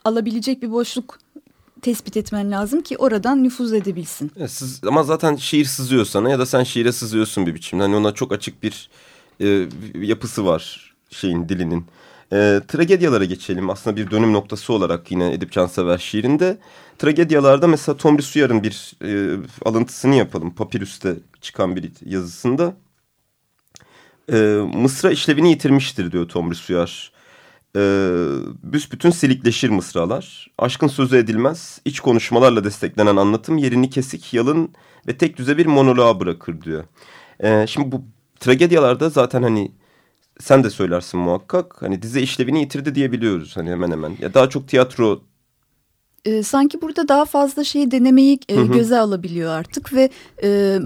alabilecek 0.04 0.62
bir 0.62 0.72
boşluk 0.72 1.25
tespit 1.86 2.18
etmen 2.18 2.52
lazım 2.52 2.82
ki 2.82 2.98
oradan 2.98 3.44
nüfuz 3.44 3.74
edebilsin. 3.74 4.32
Evet, 4.38 4.52
sız- 4.52 4.84
ama 4.88 5.04
zaten 5.04 5.36
şiir 5.36 5.66
sızıyor 5.66 6.06
sana 6.06 6.30
ya 6.30 6.40
da 6.40 6.46
sen 6.46 6.64
şiire 6.64 6.92
sızıyorsun 6.92 7.46
bir 7.46 7.56
biçimde. 7.56 7.84
Hani 7.84 7.96
ona 7.96 8.12
çok 8.14 8.32
açık 8.32 8.64
bir 8.64 8.90
e, 9.42 9.68
yapısı 9.96 10.46
var 10.46 10.94
şeyin 11.10 11.50
dilinin. 11.50 11.86
E, 12.34 12.62
tragedyalara 12.68 13.26
geçelim. 13.26 13.70
Aslında 13.70 13.96
bir 13.98 14.12
dönüm 14.12 14.34
noktası 14.34 14.74
olarak 14.74 15.12
yine 15.12 15.34
Edip 15.34 15.52
Cansever 15.52 15.98
şiirinde. 15.98 16.58
Tragedyalarda 17.00 17.68
mesela 17.68 17.98
Tomris 17.98 18.36
Uyar'ın 18.36 18.64
bir 18.64 18.94
e, 19.04 19.38
alıntısını 19.66 20.16
yapalım. 20.16 20.56
Papirüs'te 20.56 21.16
çıkan 21.42 21.76
bir 21.76 21.92
yazısında. 22.06 22.74
E, 24.32 24.36
Mısra 24.74 25.12
işlevini 25.12 25.50
yitirmiştir 25.50 26.12
diyor 26.12 26.28
Tomris 26.30 26.70
Uyar. 26.70 27.12
E, 27.76 27.82
büsbütün 28.64 29.10
silikleşir 29.10 29.70
mısralar. 29.70 30.48
Aşkın 30.58 30.88
sözü 30.88 31.18
edilmez. 31.18 31.82
iç 31.86 32.00
konuşmalarla 32.00 32.64
desteklenen 32.64 33.16
anlatım 33.16 33.58
yerini 33.58 33.90
kesik, 33.90 34.34
yalın 34.34 34.70
ve 35.08 35.18
tek 35.18 35.38
düze 35.38 35.58
bir 35.58 35.66
monoloğa 35.66 36.20
bırakır 36.20 36.62
diyor. 36.62 36.84
E, 37.40 37.68
şimdi 37.68 37.92
bu 37.92 38.02
tragedyalarda 38.40 39.10
zaten 39.10 39.44
hani 39.44 39.72
sen 40.40 40.64
de 40.64 40.70
söylersin 40.70 41.20
muhakkak. 41.20 41.82
Hani 41.82 42.02
dizi 42.02 42.22
işlevini 42.22 42.60
yitirdi 42.60 42.96
diyebiliyoruz 42.96 43.58
hani 43.58 43.70
hemen 43.70 43.92
hemen. 43.92 44.18
Ya 44.22 44.34
daha 44.34 44.50
çok 44.50 44.68
tiyatro 44.68 45.22
E, 46.26 46.44
sanki 46.44 46.82
burada 46.82 47.08
daha 47.08 47.26
fazla 47.26 47.64
şeyi 47.64 47.92
denemeyi 47.92 48.40
e, 48.50 48.56
Hı 48.56 48.62
hı. 48.62 48.74
göze 48.74 49.00
alabiliyor 49.00 49.52
artık 49.52 49.94
ve 49.94 50.10
e, 50.44 50.80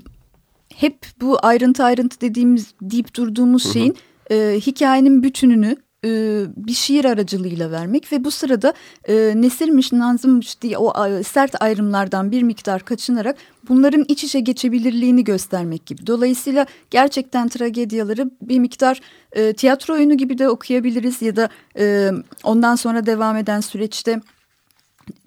hep 0.76 1.06
bu 1.22 1.38
ayrıntı 1.42 1.84
ayrıntı 1.84 2.22
dediğimiz 2.22 2.74
deyip 2.82 3.16
durduğumuz 3.16 3.74
şeyin 3.74 3.98
e, 4.32 4.60
hikayenin 4.66 5.24
bütününü 5.24 5.78
e, 6.06 6.10
bir 6.58 6.74
şiir 6.74 7.06
aracılığıyla 7.06 7.72
vermek 7.72 8.12
ve 8.12 8.24
bu 8.24 8.32
sırada 8.32 8.74
e, 9.08 9.34
nesirmiş, 9.36 9.92
nazımmış 9.92 10.62
diye 10.62 10.78
o 10.78 10.92
a- 10.98 11.24
sert 11.24 11.62
ayrımlardan 11.62 12.32
bir 12.32 12.44
miktar 12.44 12.82
kaçınarak 12.86 13.36
bunların 13.70 14.06
iç 14.08 14.24
içe 14.24 14.40
geçebilirliğini 14.40 15.24
göstermek 15.24 15.86
gibi. 15.86 16.08
Dolayısıyla 16.08 16.66
gerçekten 16.92 17.48
tragedyaları 17.48 18.32
bir 18.42 18.60
miktar 18.60 19.02
e, 19.32 19.54
tiyatro 19.54 19.94
oyunu 19.94 20.18
gibi 20.18 20.38
de 20.38 20.50
okuyabiliriz 20.50 21.22
ya 21.22 21.36
da 21.36 21.50
e, 21.80 22.12
ondan 22.44 22.76
sonra 22.76 23.06
devam 23.06 23.38
eden 23.38 23.60
süreçte 23.60 24.22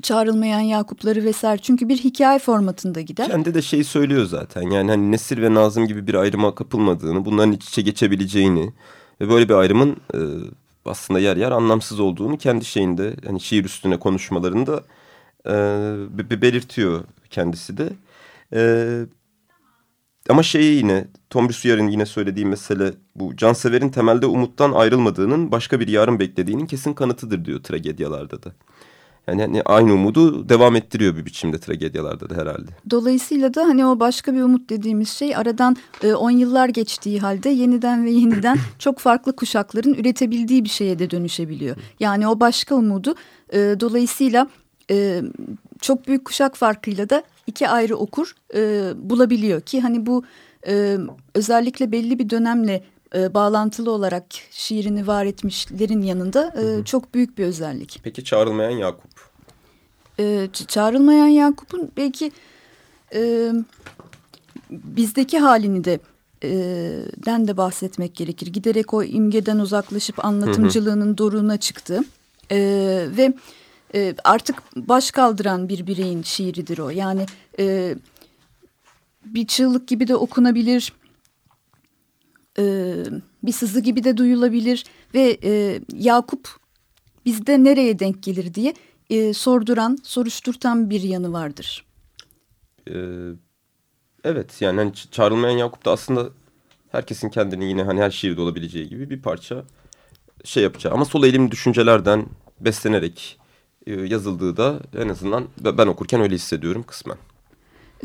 çağrılmayan 0.03 0.61
Yakupları 0.61 1.25
vesaire 1.25 1.59
çünkü 1.63 1.89
bir 1.89 1.97
hikaye 1.99 2.39
formatında 2.39 3.01
gider. 3.01 3.27
Kendi 3.27 3.55
de 3.55 3.63
şeyi 3.63 3.85
söylüyor 3.85 4.25
zaten. 4.27 4.63
Yani 4.71 4.91
hani 4.91 5.13
Nesir 5.13 5.43
ve 5.43 5.55
Nazım 5.55 5.87
gibi 5.87 6.07
bir 6.07 6.15
ayrıma 6.15 6.55
kapılmadığını, 6.55 7.25
bunların 7.25 7.53
iç 7.53 7.69
içe 7.69 7.83
geçebileceğini 7.83 8.73
ve 9.21 9.29
böyle 9.29 9.49
bir 9.49 9.55
ayrımın 9.55 9.97
e, 10.15 10.19
aslında 10.85 11.21
yer 11.21 11.37
yer 11.37 11.51
anlamsız 11.51 12.01
olduğunu 12.01 12.38
kendi 12.38 12.64
şeyinde 12.64 13.16
hani 13.27 13.40
şiir 13.40 13.64
üstüne 13.64 13.99
konuşmalarında 13.99 14.85
e, 15.47 15.53
be- 16.18 16.31
be- 16.31 16.42
belirtiyor 16.42 17.05
kendisi 17.31 17.77
de. 17.77 17.92
E, 18.55 18.62
ama 20.29 20.42
şeyi 20.42 20.77
yine 20.77 21.09
Tomris 21.31 21.64
Uyar'ın 21.64 21.88
yine 21.88 22.07
söylediği 22.07 22.47
mesele 22.47 22.92
bu 23.16 23.37
canseverin 23.37 23.88
temelde 23.88 24.27
umuttan 24.27 24.73
ayrılmadığının 24.73 25.53
başka 25.53 25.81
bir 25.81 25.88
yarın 25.88 26.21
beklediğinin 26.21 26.66
kesin 26.66 26.95
kanıtıdır 26.95 27.45
diyor 27.45 27.62
tragedyalarda 27.62 28.42
da. 28.42 28.53
Yani 29.27 29.43
hani 29.43 29.63
aynı 29.63 29.93
umudu 29.93 30.49
devam 30.49 30.77
ettiriyor 30.77 31.17
bir 31.17 31.27
biçimde 31.27 31.59
tragedyalarda 31.59 32.31
da 32.31 32.35
herhalde. 32.35 32.71
Dolayısıyla 32.91 33.55
da 33.55 33.65
hani 33.65 33.87
o 33.87 34.01
başka 34.01 34.35
bir 34.35 34.43
umut 34.43 34.71
dediğimiz 34.71 35.09
şey 35.09 35.37
aradan 35.37 35.77
10 36.05 36.31
yıllar 36.31 36.69
geçtiği 36.69 37.21
halde 37.21 37.49
yeniden 37.49 38.05
ve 38.05 38.11
yeniden 38.11 38.59
çok 38.79 38.99
farklı 38.99 39.37
kuşakların 39.37 39.95
üretebildiği 39.95 40.65
bir 40.65 40.69
şeye 40.69 40.99
de 40.99 41.11
dönüşebiliyor. 41.11 41.77
Yani 42.01 42.29
o 42.29 42.41
başka 42.41 42.75
umudu 42.75 43.15
e, 43.53 43.59
dolayısıyla 43.81 44.49
e, 44.91 45.23
çok 45.81 46.09
büyük 46.09 46.25
kuşak 46.25 46.57
farkıyla 46.57 47.11
da 47.11 47.23
iki 47.47 47.69
ayrı 47.69 47.97
okur 47.97 48.35
e, 48.55 48.93
bulabiliyor 48.97 49.61
ki 49.61 49.81
hani 49.81 50.07
bu 50.07 50.25
e, 50.67 50.97
özellikle 51.35 51.93
belli 51.93 52.19
bir 52.19 52.31
dönemle 52.31 52.85
e, 53.15 53.35
bağlantılı 53.35 53.91
olarak 53.91 54.25
şiirini 54.51 55.07
var 55.07 55.25
etmişlerin 55.25 56.03
yanında 56.03 56.55
e, 56.63 56.85
çok 56.85 57.15
büyük 57.15 57.39
bir 57.39 57.45
özellik. 57.45 58.01
Peki 58.05 58.25
çağrılmayan 58.25 58.71
Yakup. 58.71 59.12
E, 60.23 60.49
çağrılmayan 60.53 61.27
Yakup'un 61.27 61.91
belki 61.97 62.33
e, 63.15 63.53
bizdeki 64.71 65.39
halini 65.39 65.85
de 65.85 66.01
e, 66.45 66.51
den 67.27 67.49
de 67.49 67.57
bahsetmek 67.57 68.15
gerekir. 68.15 68.47
Giderek 68.47 68.95
o 68.95 69.03
imgeden 69.03 69.59
uzaklaşıp 69.59 70.25
anlatımcılığının 70.25 71.19
doruğuna 71.19 71.57
çıktı. 71.57 72.05
E, 72.51 72.59
ve 73.17 73.35
e, 73.95 74.15
artık 74.25 74.63
baş 74.77 75.11
kaldıran 75.11 75.69
bir 75.69 75.87
bireyin 75.87 76.23
şiiridir 76.23 76.79
o. 76.79 76.91
Yani 76.91 77.27
e, 77.59 77.95
bir 79.25 79.47
çığlık 79.47 79.89
gibi 79.89 80.09
de 80.09 80.17
okunabilir. 80.17 80.93
E, 82.59 82.95
bir 83.43 83.53
sızı 83.53 83.81
gibi 83.81 84.05
de 84.05 84.17
duyulabilir. 84.17 84.85
Ve 85.15 85.39
e, 85.45 85.81
Yakup 85.93 86.49
bizde 87.27 87.65
nereye 87.65 87.99
denk 87.99 88.23
gelir 88.23 88.55
diye 88.55 88.75
e, 89.12 89.35
sorduran, 89.35 89.98
soruşturtan 90.03 90.90
bir 90.90 91.03
yanı 91.03 91.33
vardır. 91.33 91.85
Ee, 92.90 92.94
evet 94.25 94.62
yani 94.62 94.79
hani 94.79 94.92
çağrılmayan 95.11 95.57
Yakup 95.57 95.85
da 95.85 95.90
aslında 95.90 96.29
herkesin 96.92 97.29
kendini 97.29 97.64
yine 97.64 97.83
hani 97.83 98.01
her 98.01 98.11
şiirde 98.11 98.40
olabileceği 98.40 98.88
gibi 98.88 99.11
bir 99.11 99.22
parça 99.22 99.64
şey 100.44 100.62
yapacağı. 100.62 100.92
Ama 100.92 101.05
sol 101.05 101.25
eğilim 101.25 101.51
düşüncelerden 101.51 102.27
beslenerek 102.61 103.38
e, 103.87 103.92
yazıldığı 103.92 104.57
da 104.57 104.81
en 104.98 105.09
azından 105.09 105.44
be- 105.64 105.79
ben 105.79 105.87
okurken 105.87 106.20
öyle 106.20 106.35
hissediyorum 106.35 106.83
kısmen. 106.83 107.16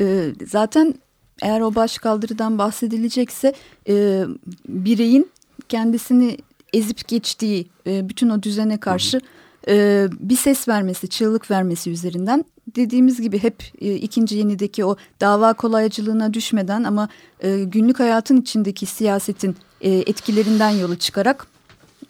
E, 0.00 0.32
zaten 0.46 0.94
eğer 1.42 1.60
o 1.60 1.74
başkaldırıdan 1.74 2.58
bahsedilecekse 2.58 3.54
e, 3.88 4.24
bireyin 4.68 5.30
kendisini 5.68 6.38
ezip 6.72 7.08
geçtiği 7.08 7.66
e, 7.86 8.08
bütün 8.08 8.28
o 8.28 8.42
düzene 8.42 8.80
karşı 8.80 9.20
e, 9.68 10.06
bir 10.20 10.36
ses 10.36 10.68
vermesi, 10.68 11.08
çığlık 11.08 11.50
vermesi 11.50 11.90
üzerinden 11.90 12.44
dediğimiz 12.76 13.20
gibi 13.20 13.42
hep 13.42 13.64
e, 13.80 13.94
ikinci 13.94 14.36
yenideki 14.36 14.84
o 14.84 14.96
dava 15.20 15.52
kolaycılığına 15.52 16.34
düşmeden 16.34 16.84
ama 16.84 17.08
e, 17.40 17.64
günlük 17.64 18.00
hayatın 18.00 18.40
içindeki 18.40 18.86
siyasetin 18.86 19.56
e, 19.80 19.90
etkilerinden 19.90 20.70
yola 20.70 20.98
çıkarak 20.98 21.46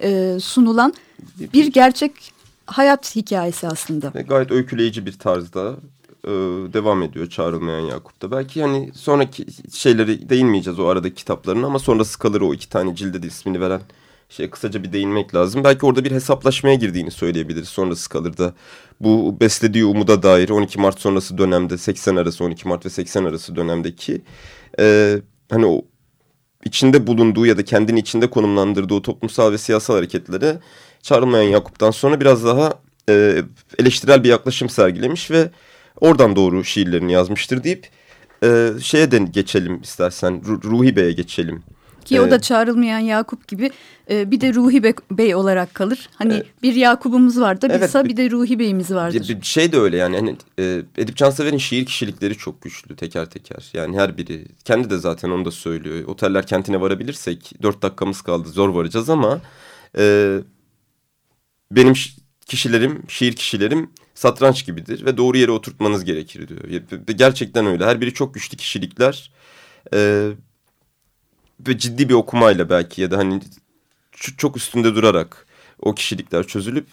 e, 0.02 0.38
sunulan 0.40 0.94
bir 1.54 1.66
gerçek 1.66 2.12
hayat 2.66 3.16
hikayesi 3.16 3.68
aslında. 3.68 4.08
Gayet 4.08 4.50
öyküleyici 4.50 5.06
bir 5.06 5.18
tarzda 5.18 5.76
e, 6.24 6.30
devam 6.72 7.02
ediyor 7.02 7.28
çağrılmayan 7.28 7.80
Yakup'ta. 7.80 8.30
Belki 8.30 8.62
hani 8.62 8.90
sonraki 8.94 9.46
şeyleri 9.72 10.28
değinmeyeceğiz 10.28 10.78
o 10.78 10.86
aradaki 10.86 11.14
kitapların 11.14 11.62
ama 11.62 11.78
sonrası 11.78 12.18
kalır 12.18 12.40
o 12.40 12.54
iki 12.54 12.68
tane 12.68 12.94
cilde 12.94 13.22
de 13.22 13.26
ismini 13.26 13.60
veren 13.60 13.80
şey 14.28 14.50
kısaca 14.50 14.82
bir 14.82 14.92
değinmek 14.92 15.34
lazım. 15.34 15.64
Belki 15.64 15.86
orada 15.86 16.04
bir 16.04 16.10
hesaplaşmaya 16.10 16.74
girdiğini 16.74 17.10
söyleyebiliriz 17.10 17.68
sonrası 17.68 18.08
kalır 18.08 18.36
da. 18.36 18.54
Bu 19.00 19.40
beslediği 19.40 19.84
umuda 19.84 20.22
dair 20.22 20.50
12 20.50 20.80
Mart 20.80 21.00
sonrası 21.00 21.38
dönemde 21.38 21.78
80 21.78 22.16
arası 22.16 22.44
12 22.44 22.68
Mart 22.68 22.86
ve 22.86 22.90
80 22.90 23.24
arası 23.24 23.56
dönemdeki 23.56 24.22
e, 24.80 25.16
hani 25.50 25.66
o 25.66 25.82
içinde 26.64 27.06
bulunduğu 27.06 27.46
ya 27.46 27.58
da 27.58 27.64
kendini 27.64 27.98
içinde 27.98 28.30
konumlandırdığı 28.30 29.02
toplumsal 29.02 29.52
ve 29.52 29.58
siyasal 29.58 29.94
hareketlere 29.94 30.58
çağrılmayan 31.02 31.48
Yakup'tan 31.48 31.90
sonra 31.90 32.20
biraz 32.20 32.44
daha 32.44 32.74
e, 33.08 33.42
eleştirel 33.78 34.24
bir 34.24 34.28
yaklaşım 34.28 34.68
sergilemiş 34.68 35.30
ve 35.30 35.50
oradan 36.00 36.36
doğru 36.36 36.64
şiirlerini 36.64 37.12
yazmıştır 37.12 37.64
deyip 37.64 37.88
e, 38.44 38.70
şeye 38.82 39.10
de 39.10 39.18
geçelim 39.18 39.82
istersen 39.82 40.42
Ruhi 40.64 40.96
Bey'e 40.96 41.12
geçelim. 41.12 41.62
Ki 42.08 42.20
o 42.20 42.30
da 42.30 42.40
çağrılmayan 42.40 42.98
Yakup 42.98 43.48
gibi 43.48 43.70
e, 44.10 44.30
bir 44.30 44.40
de 44.40 44.54
Ruhi 44.54 44.82
Bey, 44.82 44.92
Bey 45.10 45.34
olarak 45.34 45.74
kalır. 45.74 46.08
Hani 46.14 46.34
evet. 46.34 46.46
bir 46.62 46.74
Yakup'umuz 46.74 47.40
var 47.40 47.60
da 47.60 47.66
evet, 47.66 47.94
bir, 47.94 48.08
bir 48.08 48.16
de 48.16 48.30
Ruhi 48.30 48.58
Bey'imiz 48.58 48.94
vardır. 48.94 49.28
Bir 49.28 49.42
şey 49.42 49.72
de 49.72 49.78
öyle 49.78 49.96
yani. 49.96 50.16
yani 50.16 50.36
e, 50.58 50.82
Edip 50.98 51.16
Cansever'in 51.16 51.58
şiir 51.58 51.86
kişilikleri 51.86 52.36
çok 52.36 52.62
güçlü 52.62 52.96
teker 52.96 53.30
teker. 53.30 53.70
Yani 53.72 53.98
her 53.98 54.18
biri 54.18 54.44
kendi 54.64 54.90
de 54.90 54.98
zaten 54.98 55.30
onu 55.30 55.44
da 55.44 55.50
söylüyor. 55.50 56.04
Oteller 56.06 56.46
kentine 56.46 56.80
varabilirsek 56.80 57.52
dört 57.62 57.82
dakikamız 57.82 58.22
kaldı 58.22 58.48
zor 58.48 58.68
varacağız 58.68 59.10
ama 59.10 59.40
e, 59.98 60.36
benim 61.70 61.94
kişilerim, 62.46 63.02
şiir 63.08 63.32
kişilerim 63.32 63.90
satranç 64.14 64.66
gibidir 64.66 65.04
ve 65.04 65.16
doğru 65.16 65.38
yere 65.38 65.50
oturtmanız 65.50 66.04
gerekir 66.04 66.48
diyor. 66.48 66.82
Gerçekten 67.16 67.66
öyle. 67.66 67.86
Her 67.86 68.00
biri 68.00 68.14
çok 68.14 68.34
güçlü 68.34 68.56
kişilikler. 68.56 69.30
Ee, 69.94 70.30
ve 71.60 71.78
ciddi 71.78 72.08
bir 72.08 72.14
okumayla 72.14 72.70
belki 72.70 73.02
ya 73.02 73.10
da 73.10 73.18
hani 73.18 73.40
çok 74.36 74.56
üstünde 74.56 74.94
durarak 74.94 75.46
o 75.78 75.94
kişilikler 75.94 76.46
çözülüp 76.46 76.86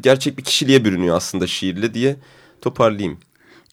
gerçek 0.00 0.38
bir 0.38 0.44
kişiliğe 0.44 0.84
bürünüyor 0.84 1.16
aslında 1.16 1.46
şiirle 1.46 1.94
diye 1.94 2.16
toparlayayım. 2.60 3.18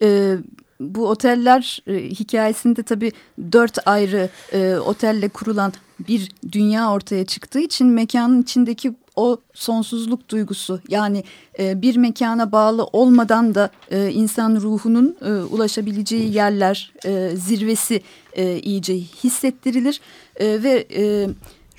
Ee, 0.01 0.35
bu 0.79 1.09
oteller 1.09 1.79
e, 1.87 1.93
hikayesinde 1.93 2.83
tabii 2.83 3.11
dört 3.51 3.87
ayrı 3.87 4.29
e, 4.53 4.75
otelle 4.75 5.29
kurulan 5.29 5.73
bir 6.07 6.31
dünya 6.51 6.91
ortaya 6.91 7.25
çıktığı 7.25 7.59
için 7.59 7.87
mekanın 7.87 8.41
içindeki 8.41 8.93
o 9.15 9.37
sonsuzluk 9.53 10.29
duygusu 10.29 10.79
yani 10.89 11.23
e, 11.59 11.81
bir 11.81 11.95
mekana 11.95 12.51
bağlı 12.51 12.83
olmadan 12.83 13.55
da 13.55 13.69
e, 13.91 14.11
insan 14.11 14.55
ruhunun 14.55 15.15
e, 15.21 15.31
ulaşabileceği 15.31 16.33
yerler 16.33 16.93
e, 17.05 17.31
zirvesi 17.35 18.01
e, 18.33 18.59
iyice 18.59 18.95
hissettirilir. 18.97 20.01
E, 20.35 20.63
ve 20.63 20.87
e, 20.95 21.29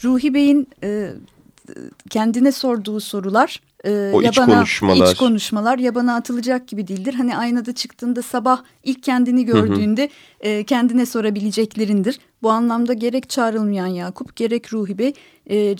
Ruhi 0.04 0.34
Bey'in 0.34 0.68
e, 0.82 1.10
kendine 2.10 2.52
sorduğu 2.52 3.00
sorular 3.00 3.60
e, 3.84 4.10
o 4.12 4.20
yabana, 4.20 4.30
iç 4.30 4.38
konuşmalar. 4.38 5.12
iç 5.12 5.18
konuşmalar 5.18 5.78
yabana 5.78 6.14
atılacak 6.14 6.68
gibi 6.68 6.88
değildir. 6.88 7.14
Hani 7.14 7.36
aynada 7.36 7.74
çıktığında 7.74 8.22
sabah 8.22 8.62
ilk 8.82 9.02
kendini 9.02 9.44
gördüğünde 9.44 10.02
hı 10.02 10.48
hı. 10.48 10.52
E, 10.52 10.64
kendine 10.64 11.06
sorabileceklerindir. 11.06 12.18
Bu 12.42 12.50
anlamda 12.50 12.92
gerek 12.92 13.28
çağrılmayan 13.28 13.86
Yakup 13.86 14.36
gerek 14.36 14.72
Ruhi 14.72 14.98
Bey 14.98 15.12
e, 15.50 15.76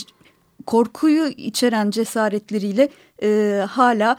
korkuyu 0.67 1.29
içeren 1.29 1.91
cesaretleriyle 1.91 2.89
e, 3.23 3.63
hala 3.69 4.17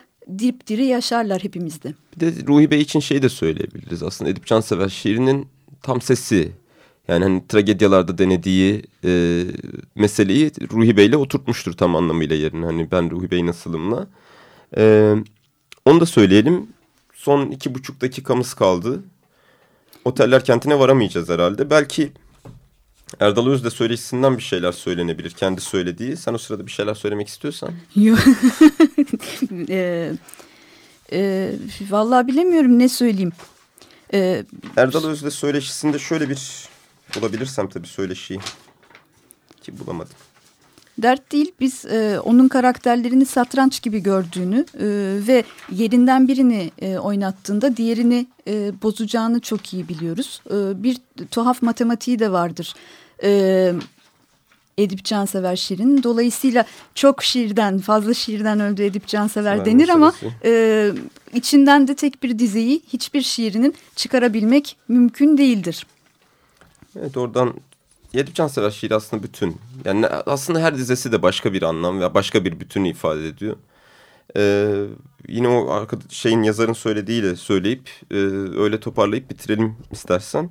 diri 0.67 0.85
yaşarlar 0.85 1.43
hepimizde. 1.43 1.93
Bir 2.15 2.19
de 2.19 2.47
Ruhi 2.47 2.71
Bey 2.71 2.81
için 2.81 2.99
şey 2.99 3.21
de 3.21 3.29
söyleyebiliriz 3.29 4.03
aslında 4.03 4.31
Edip 4.31 4.45
Cansever 4.45 4.89
şiirinin 4.89 5.47
tam 5.83 6.01
sesi. 6.01 6.51
Yani 7.07 7.23
hani 7.23 7.47
tragedyalarda 7.47 8.17
denediği 8.17 8.83
e, 9.03 9.43
meseleyi 9.95 10.51
Ruhi 10.71 10.97
Bey'le 10.97 11.15
oturtmuştur 11.15 11.73
tam 11.73 11.95
anlamıyla 11.95 12.35
yerine. 12.35 12.65
Hani 12.65 12.91
ben 12.91 13.11
Ruhi 13.11 13.31
Bey 13.31 13.45
nasılımla. 13.45 14.07
E, 14.77 15.13
onu 15.85 16.01
da 16.01 16.05
söyleyelim. 16.05 16.67
Son 17.13 17.51
iki 17.51 17.75
buçuk 17.75 18.01
dakikamız 18.01 18.53
kaldı. 18.53 19.03
Oteller 20.05 20.45
kentine 20.45 20.79
varamayacağız 20.79 21.29
herhalde. 21.29 21.69
Belki 21.69 22.11
Erdal 23.19 23.47
Özde 23.47 23.69
söyleşisinden 23.69 24.37
bir 24.37 24.43
şeyler 24.43 24.71
söylenebilir. 24.71 25.31
Kendi 25.31 25.61
söylediği. 25.61 26.17
Sen 26.17 26.33
o 26.33 26.37
sırada 26.37 26.65
bir 26.65 26.71
şeyler 26.71 26.93
söylemek 26.93 27.27
istiyorsan. 27.27 27.71
Yok. 27.95 28.19
e, 29.69 30.11
e, 31.11 31.51
vallahi 31.89 32.27
bilemiyorum 32.27 32.79
ne 32.79 32.89
söyleyeyim. 32.89 33.31
E, 34.13 34.45
Erdal 34.77 35.03
Özde 35.03 35.31
söyleşisinde 35.31 35.99
şöyle 35.99 36.29
bir 36.29 36.67
bulabilirsem 37.21 37.69
tabii 37.69 37.87
söyleşiyi. 37.87 38.39
Ki 39.61 39.79
bulamadım. 39.79 40.13
Dert 40.97 41.31
değil 41.31 41.51
biz 41.59 41.85
e, 41.85 42.19
onun 42.19 42.47
karakterlerini 42.47 43.25
satranç 43.25 43.81
gibi 43.81 43.99
gördüğünü 44.03 44.65
e, 44.79 44.85
ve 45.27 45.43
yerinden 45.71 46.27
birini 46.27 46.71
e, 46.81 46.97
oynattığında 46.97 47.77
diğerini 47.77 48.27
e, 48.47 48.71
bozacağını 48.83 49.39
çok 49.39 49.73
iyi 49.73 49.87
biliyoruz. 49.87 50.41
E, 50.49 50.83
bir 50.83 50.97
tuhaf 51.31 51.61
matematiği 51.61 52.19
de 52.19 52.31
vardır. 52.31 52.75
E, 53.23 53.73
Edip 54.77 55.03
Cansever 55.03 55.55
şiirin. 55.55 56.03
Dolayısıyla 56.03 56.65
çok 56.95 57.23
şiirden, 57.23 57.79
fazla 57.79 58.13
şiirden 58.13 58.59
öldü 58.59 58.83
Edip 58.83 59.07
Cansever 59.07 59.65
denir 59.65 59.89
ama 59.89 60.13
e, 60.43 60.91
içinden 61.33 61.87
de 61.87 61.95
tek 61.95 62.23
bir 62.23 62.39
dizeyi 62.39 62.81
hiçbir 62.87 63.21
şiirinin 63.21 63.75
çıkarabilmek 63.95 64.77
mümkün 64.87 65.37
değildir. 65.37 65.85
Evet 66.99 67.17
oradan 67.17 67.53
Edip 68.13 68.35
Cansever 68.35 68.71
şiiri 68.71 68.95
aslında 68.95 69.23
bütün. 69.23 69.55
Yani 69.85 70.07
aslında 70.07 70.59
her 70.59 70.77
dizesi 70.77 71.11
de 71.11 71.21
başka 71.21 71.53
bir 71.53 71.61
anlam 71.61 71.99
ve 71.99 72.13
başka 72.13 72.45
bir 72.45 72.59
bütün 72.59 72.83
ifade 72.83 73.27
ediyor. 73.27 73.55
Ee, 74.35 74.85
yine 75.27 75.47
o 75.47 75.87
şeyin 76.09 76.43
yazarın 76.43 76.73
söylediğiyle 76.73 77.35
söyleyip 77.35 77.89
e, 78.11 78.15
öyle 78.59 78.79
toparlayıp 78.79 79.29
bitirelim 79.29 79.75
istersen. 79.91 80.49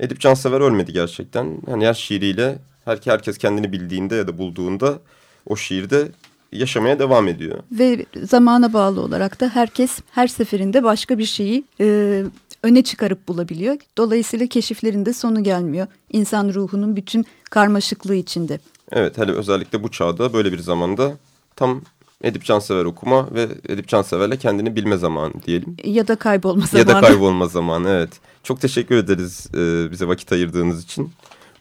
Edip 0.00 0.20
Cansever 0.20 0.60
ölmedi 0.60 0.92
gerçekten. 0.92 1.58
Yani 1.66 1.86
her 1.86 1.94
şiiriyle 1.94 2.58
her, 2.84 2.98
herkes 3.04 3.38
kendini 3.38 3.72
bildiğinde 3.72 4.14
ya 4.14 4.28
da 4.28 4.38
bulduğunda 4.38 4.98
o 5.46 5.56
şiirde 5.56 6.08
yaşamaya 6.52 6.98
devam 6.98 7.28
ediyor. 7.28 7.58
Ve 7.72 8.06
zamana 8.22 8.72
bağlı 8.72 9.00
olarak 9.00 9.40
da 9.40 9.48
herkes 9.48 9.98
her 10.10 10.26
seferinde 10.26 10.82
başka 10.82 11.18
bir 11.18 11.24
şeyi 11.24 11.64
e, 11.80 12.22
öne 12.62 12.82
çıkarıp 12.82 13.28
bulabiliyor. 13.28 13.76
Dolayısıyla 13.98 14.46
keşiflerinde 14.46 15.12
sonu 15.12 15.42
gelmiyor. 15.42 15.86
İnsan 16.12 16.54
ruhunun 16.54 16.96
bütün 16.96 17.26
karmaşıklığı 17.50 18.14
içinde. 18.14 18.58
Evet 18.92 19.18
hele 19.18 19.32
özellikle 19.32 19.82
bu 19.82 19.90
çağda 19.90 20.32
böyle 20.32 20.52
bir 20.52 20.58
zamanda 20.58 21.12
tam 21.56 21.82
Edip 22.22 22.44
Cansever 22.44 22.84
okuma 22.84 23.34
ve 23.34 23.48
Edip 23.68 23.88
Cansever'le 23.88 24.38
kendini 24.38 24.76
bilme 24.76 24.96
zamanı 24.96 25.32
diyelim. 25.46 25.76
Ya 25.84 26.08
da 26.08 26.16
kaybolma 26.16 26.66
zamanı. 26.66 26.90
Ya 26.90 26.96
da 26.96 27.00
kaybolma 27.00 27.46
zamanı 27.46 27.88
evet. 27.88 28.10
Çok 28.42 28.60
teşekkür 28.60 28.96
ederiz 28.96 29.46
e, 29.54 29.90
bize 29.90 30.08
vakit 30.08 30.32
ayırdığınız 30.32 30.84
için. 30.84 31.10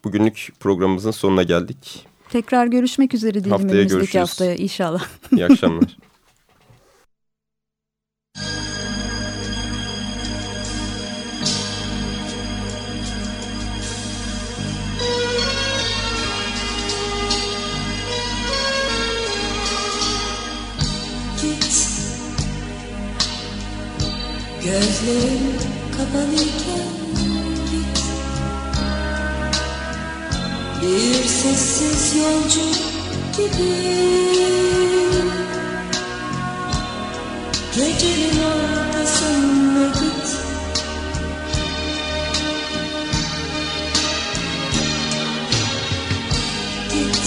Bugünlük 0.04 0.50
programımızın 0.60 1.12
sonuna 1.12 1.44
geldik. 1.44 2.08
Tekrar 2.30 2.68
görüşmek 2.68 3.14
üzere 3.14 3.34
diyelim 3.34 3.52
haftaya 3.52 3.74
önümüzdeki 3.74 3.98
görüşürüz. 3.98 4.22
haftaya 4.22 4.56
inşallah. 4.56 5.06
İyi 5.32 5.46
akşamlar. 5.46 5.98
Gözlerim 24.72 25.60
kapalıyken 25.98 26.92
git 27.72 28.04
Bir 30.82 31.28
sessiz 31.28 32.16
yolcu 32.16 32.60
gibi. 33.38 33.92
Gecenin 37.76 38.44
ortasında 38.44 39.88
git. 39.88 40.38
Git. 46.94 47.22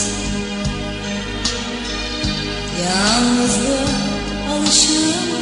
Yalnızlığa 2.84 4.56
alışığım 4.56 5.33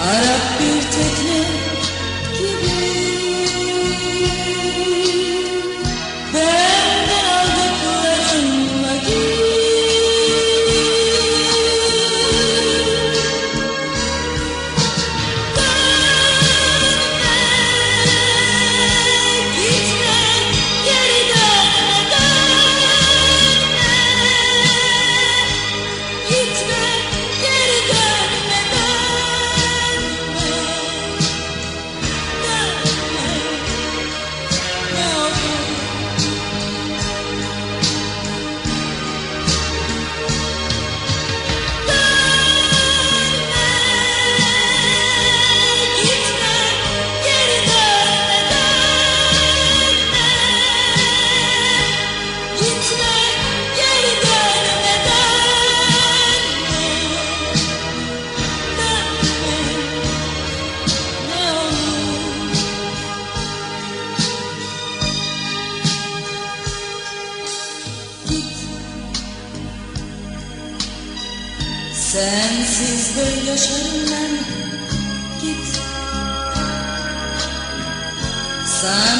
Arab 0.00 0.59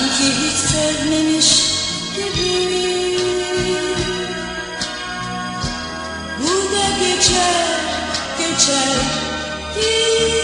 Sanki 0.01 0.25
hiç 0.25 0.57
sevmemiş 0.57 1.63
gibi 2.17 3.19
Bu 6.39 6.73
da 6.73 6.87
geçer 7.01 7.81
geçer. 8.39 8.97
Git 9.75 10.40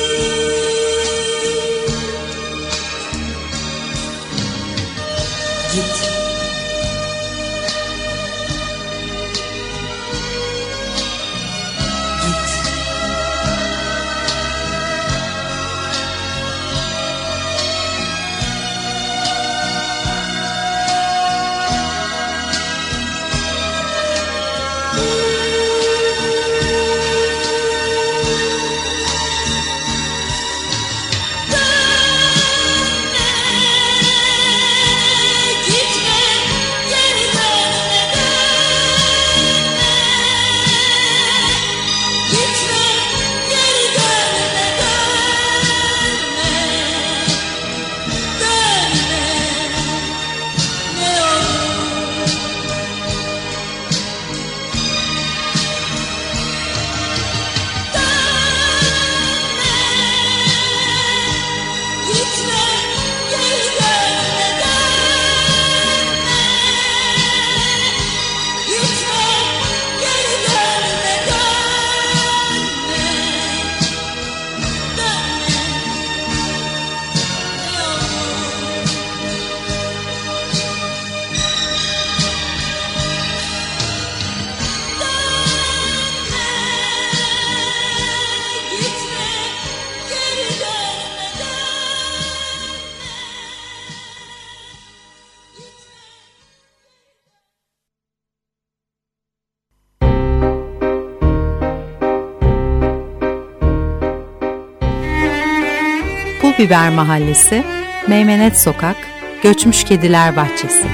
Biber 106.59 106.91
Mahallesi, 106.91 107.65
Meymenet 108.09 108.61
Sokak, 108.61 108.97
Göçmüş 109.43 109.85
Kediler 109.85 110.37
Bahçesi. 110.37 110.87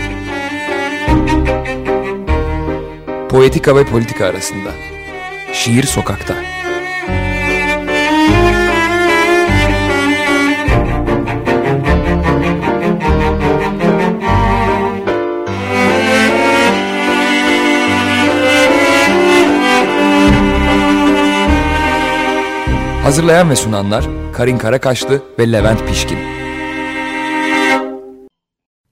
Poetika 3.29 3.77
ve 3.77 3.85
politika 3.85 4.27
arasında. 4.27 4.71
Şiir 5.53 5.83
sokakta. 5.83 6.35
Hazırlayan 23.03 23.51
ve 23.51 23.57
sunanlar 23.57 24.22
Karin 24.33 24.59
Karakaşlı 24.59 25.23
ve 25.39 25.53
Levent 25.53 25.89
Pişkin. 25.89 26.19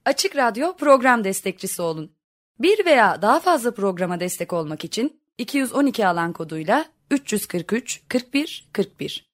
Açık 0.05 0.37
Radyo 0.37 0.77
program 0.77 1.25
destekçisi 1.25 1.83
olun. 1.83 2.13
Bir 2.59 2.87
veya 2.87 3.23
daha 3.23 3.41
fazla 3.41 3.75
programa 3.75 4.21
destek 4.21 4.53
olmak 4.53 4.85
için 4.85 5.21
212 5.39 6.07
alan 6.07 6.33
koduyla 6.33 6.85
343 7.11 8.01
41 8.09 8.69
41 8.73 9.30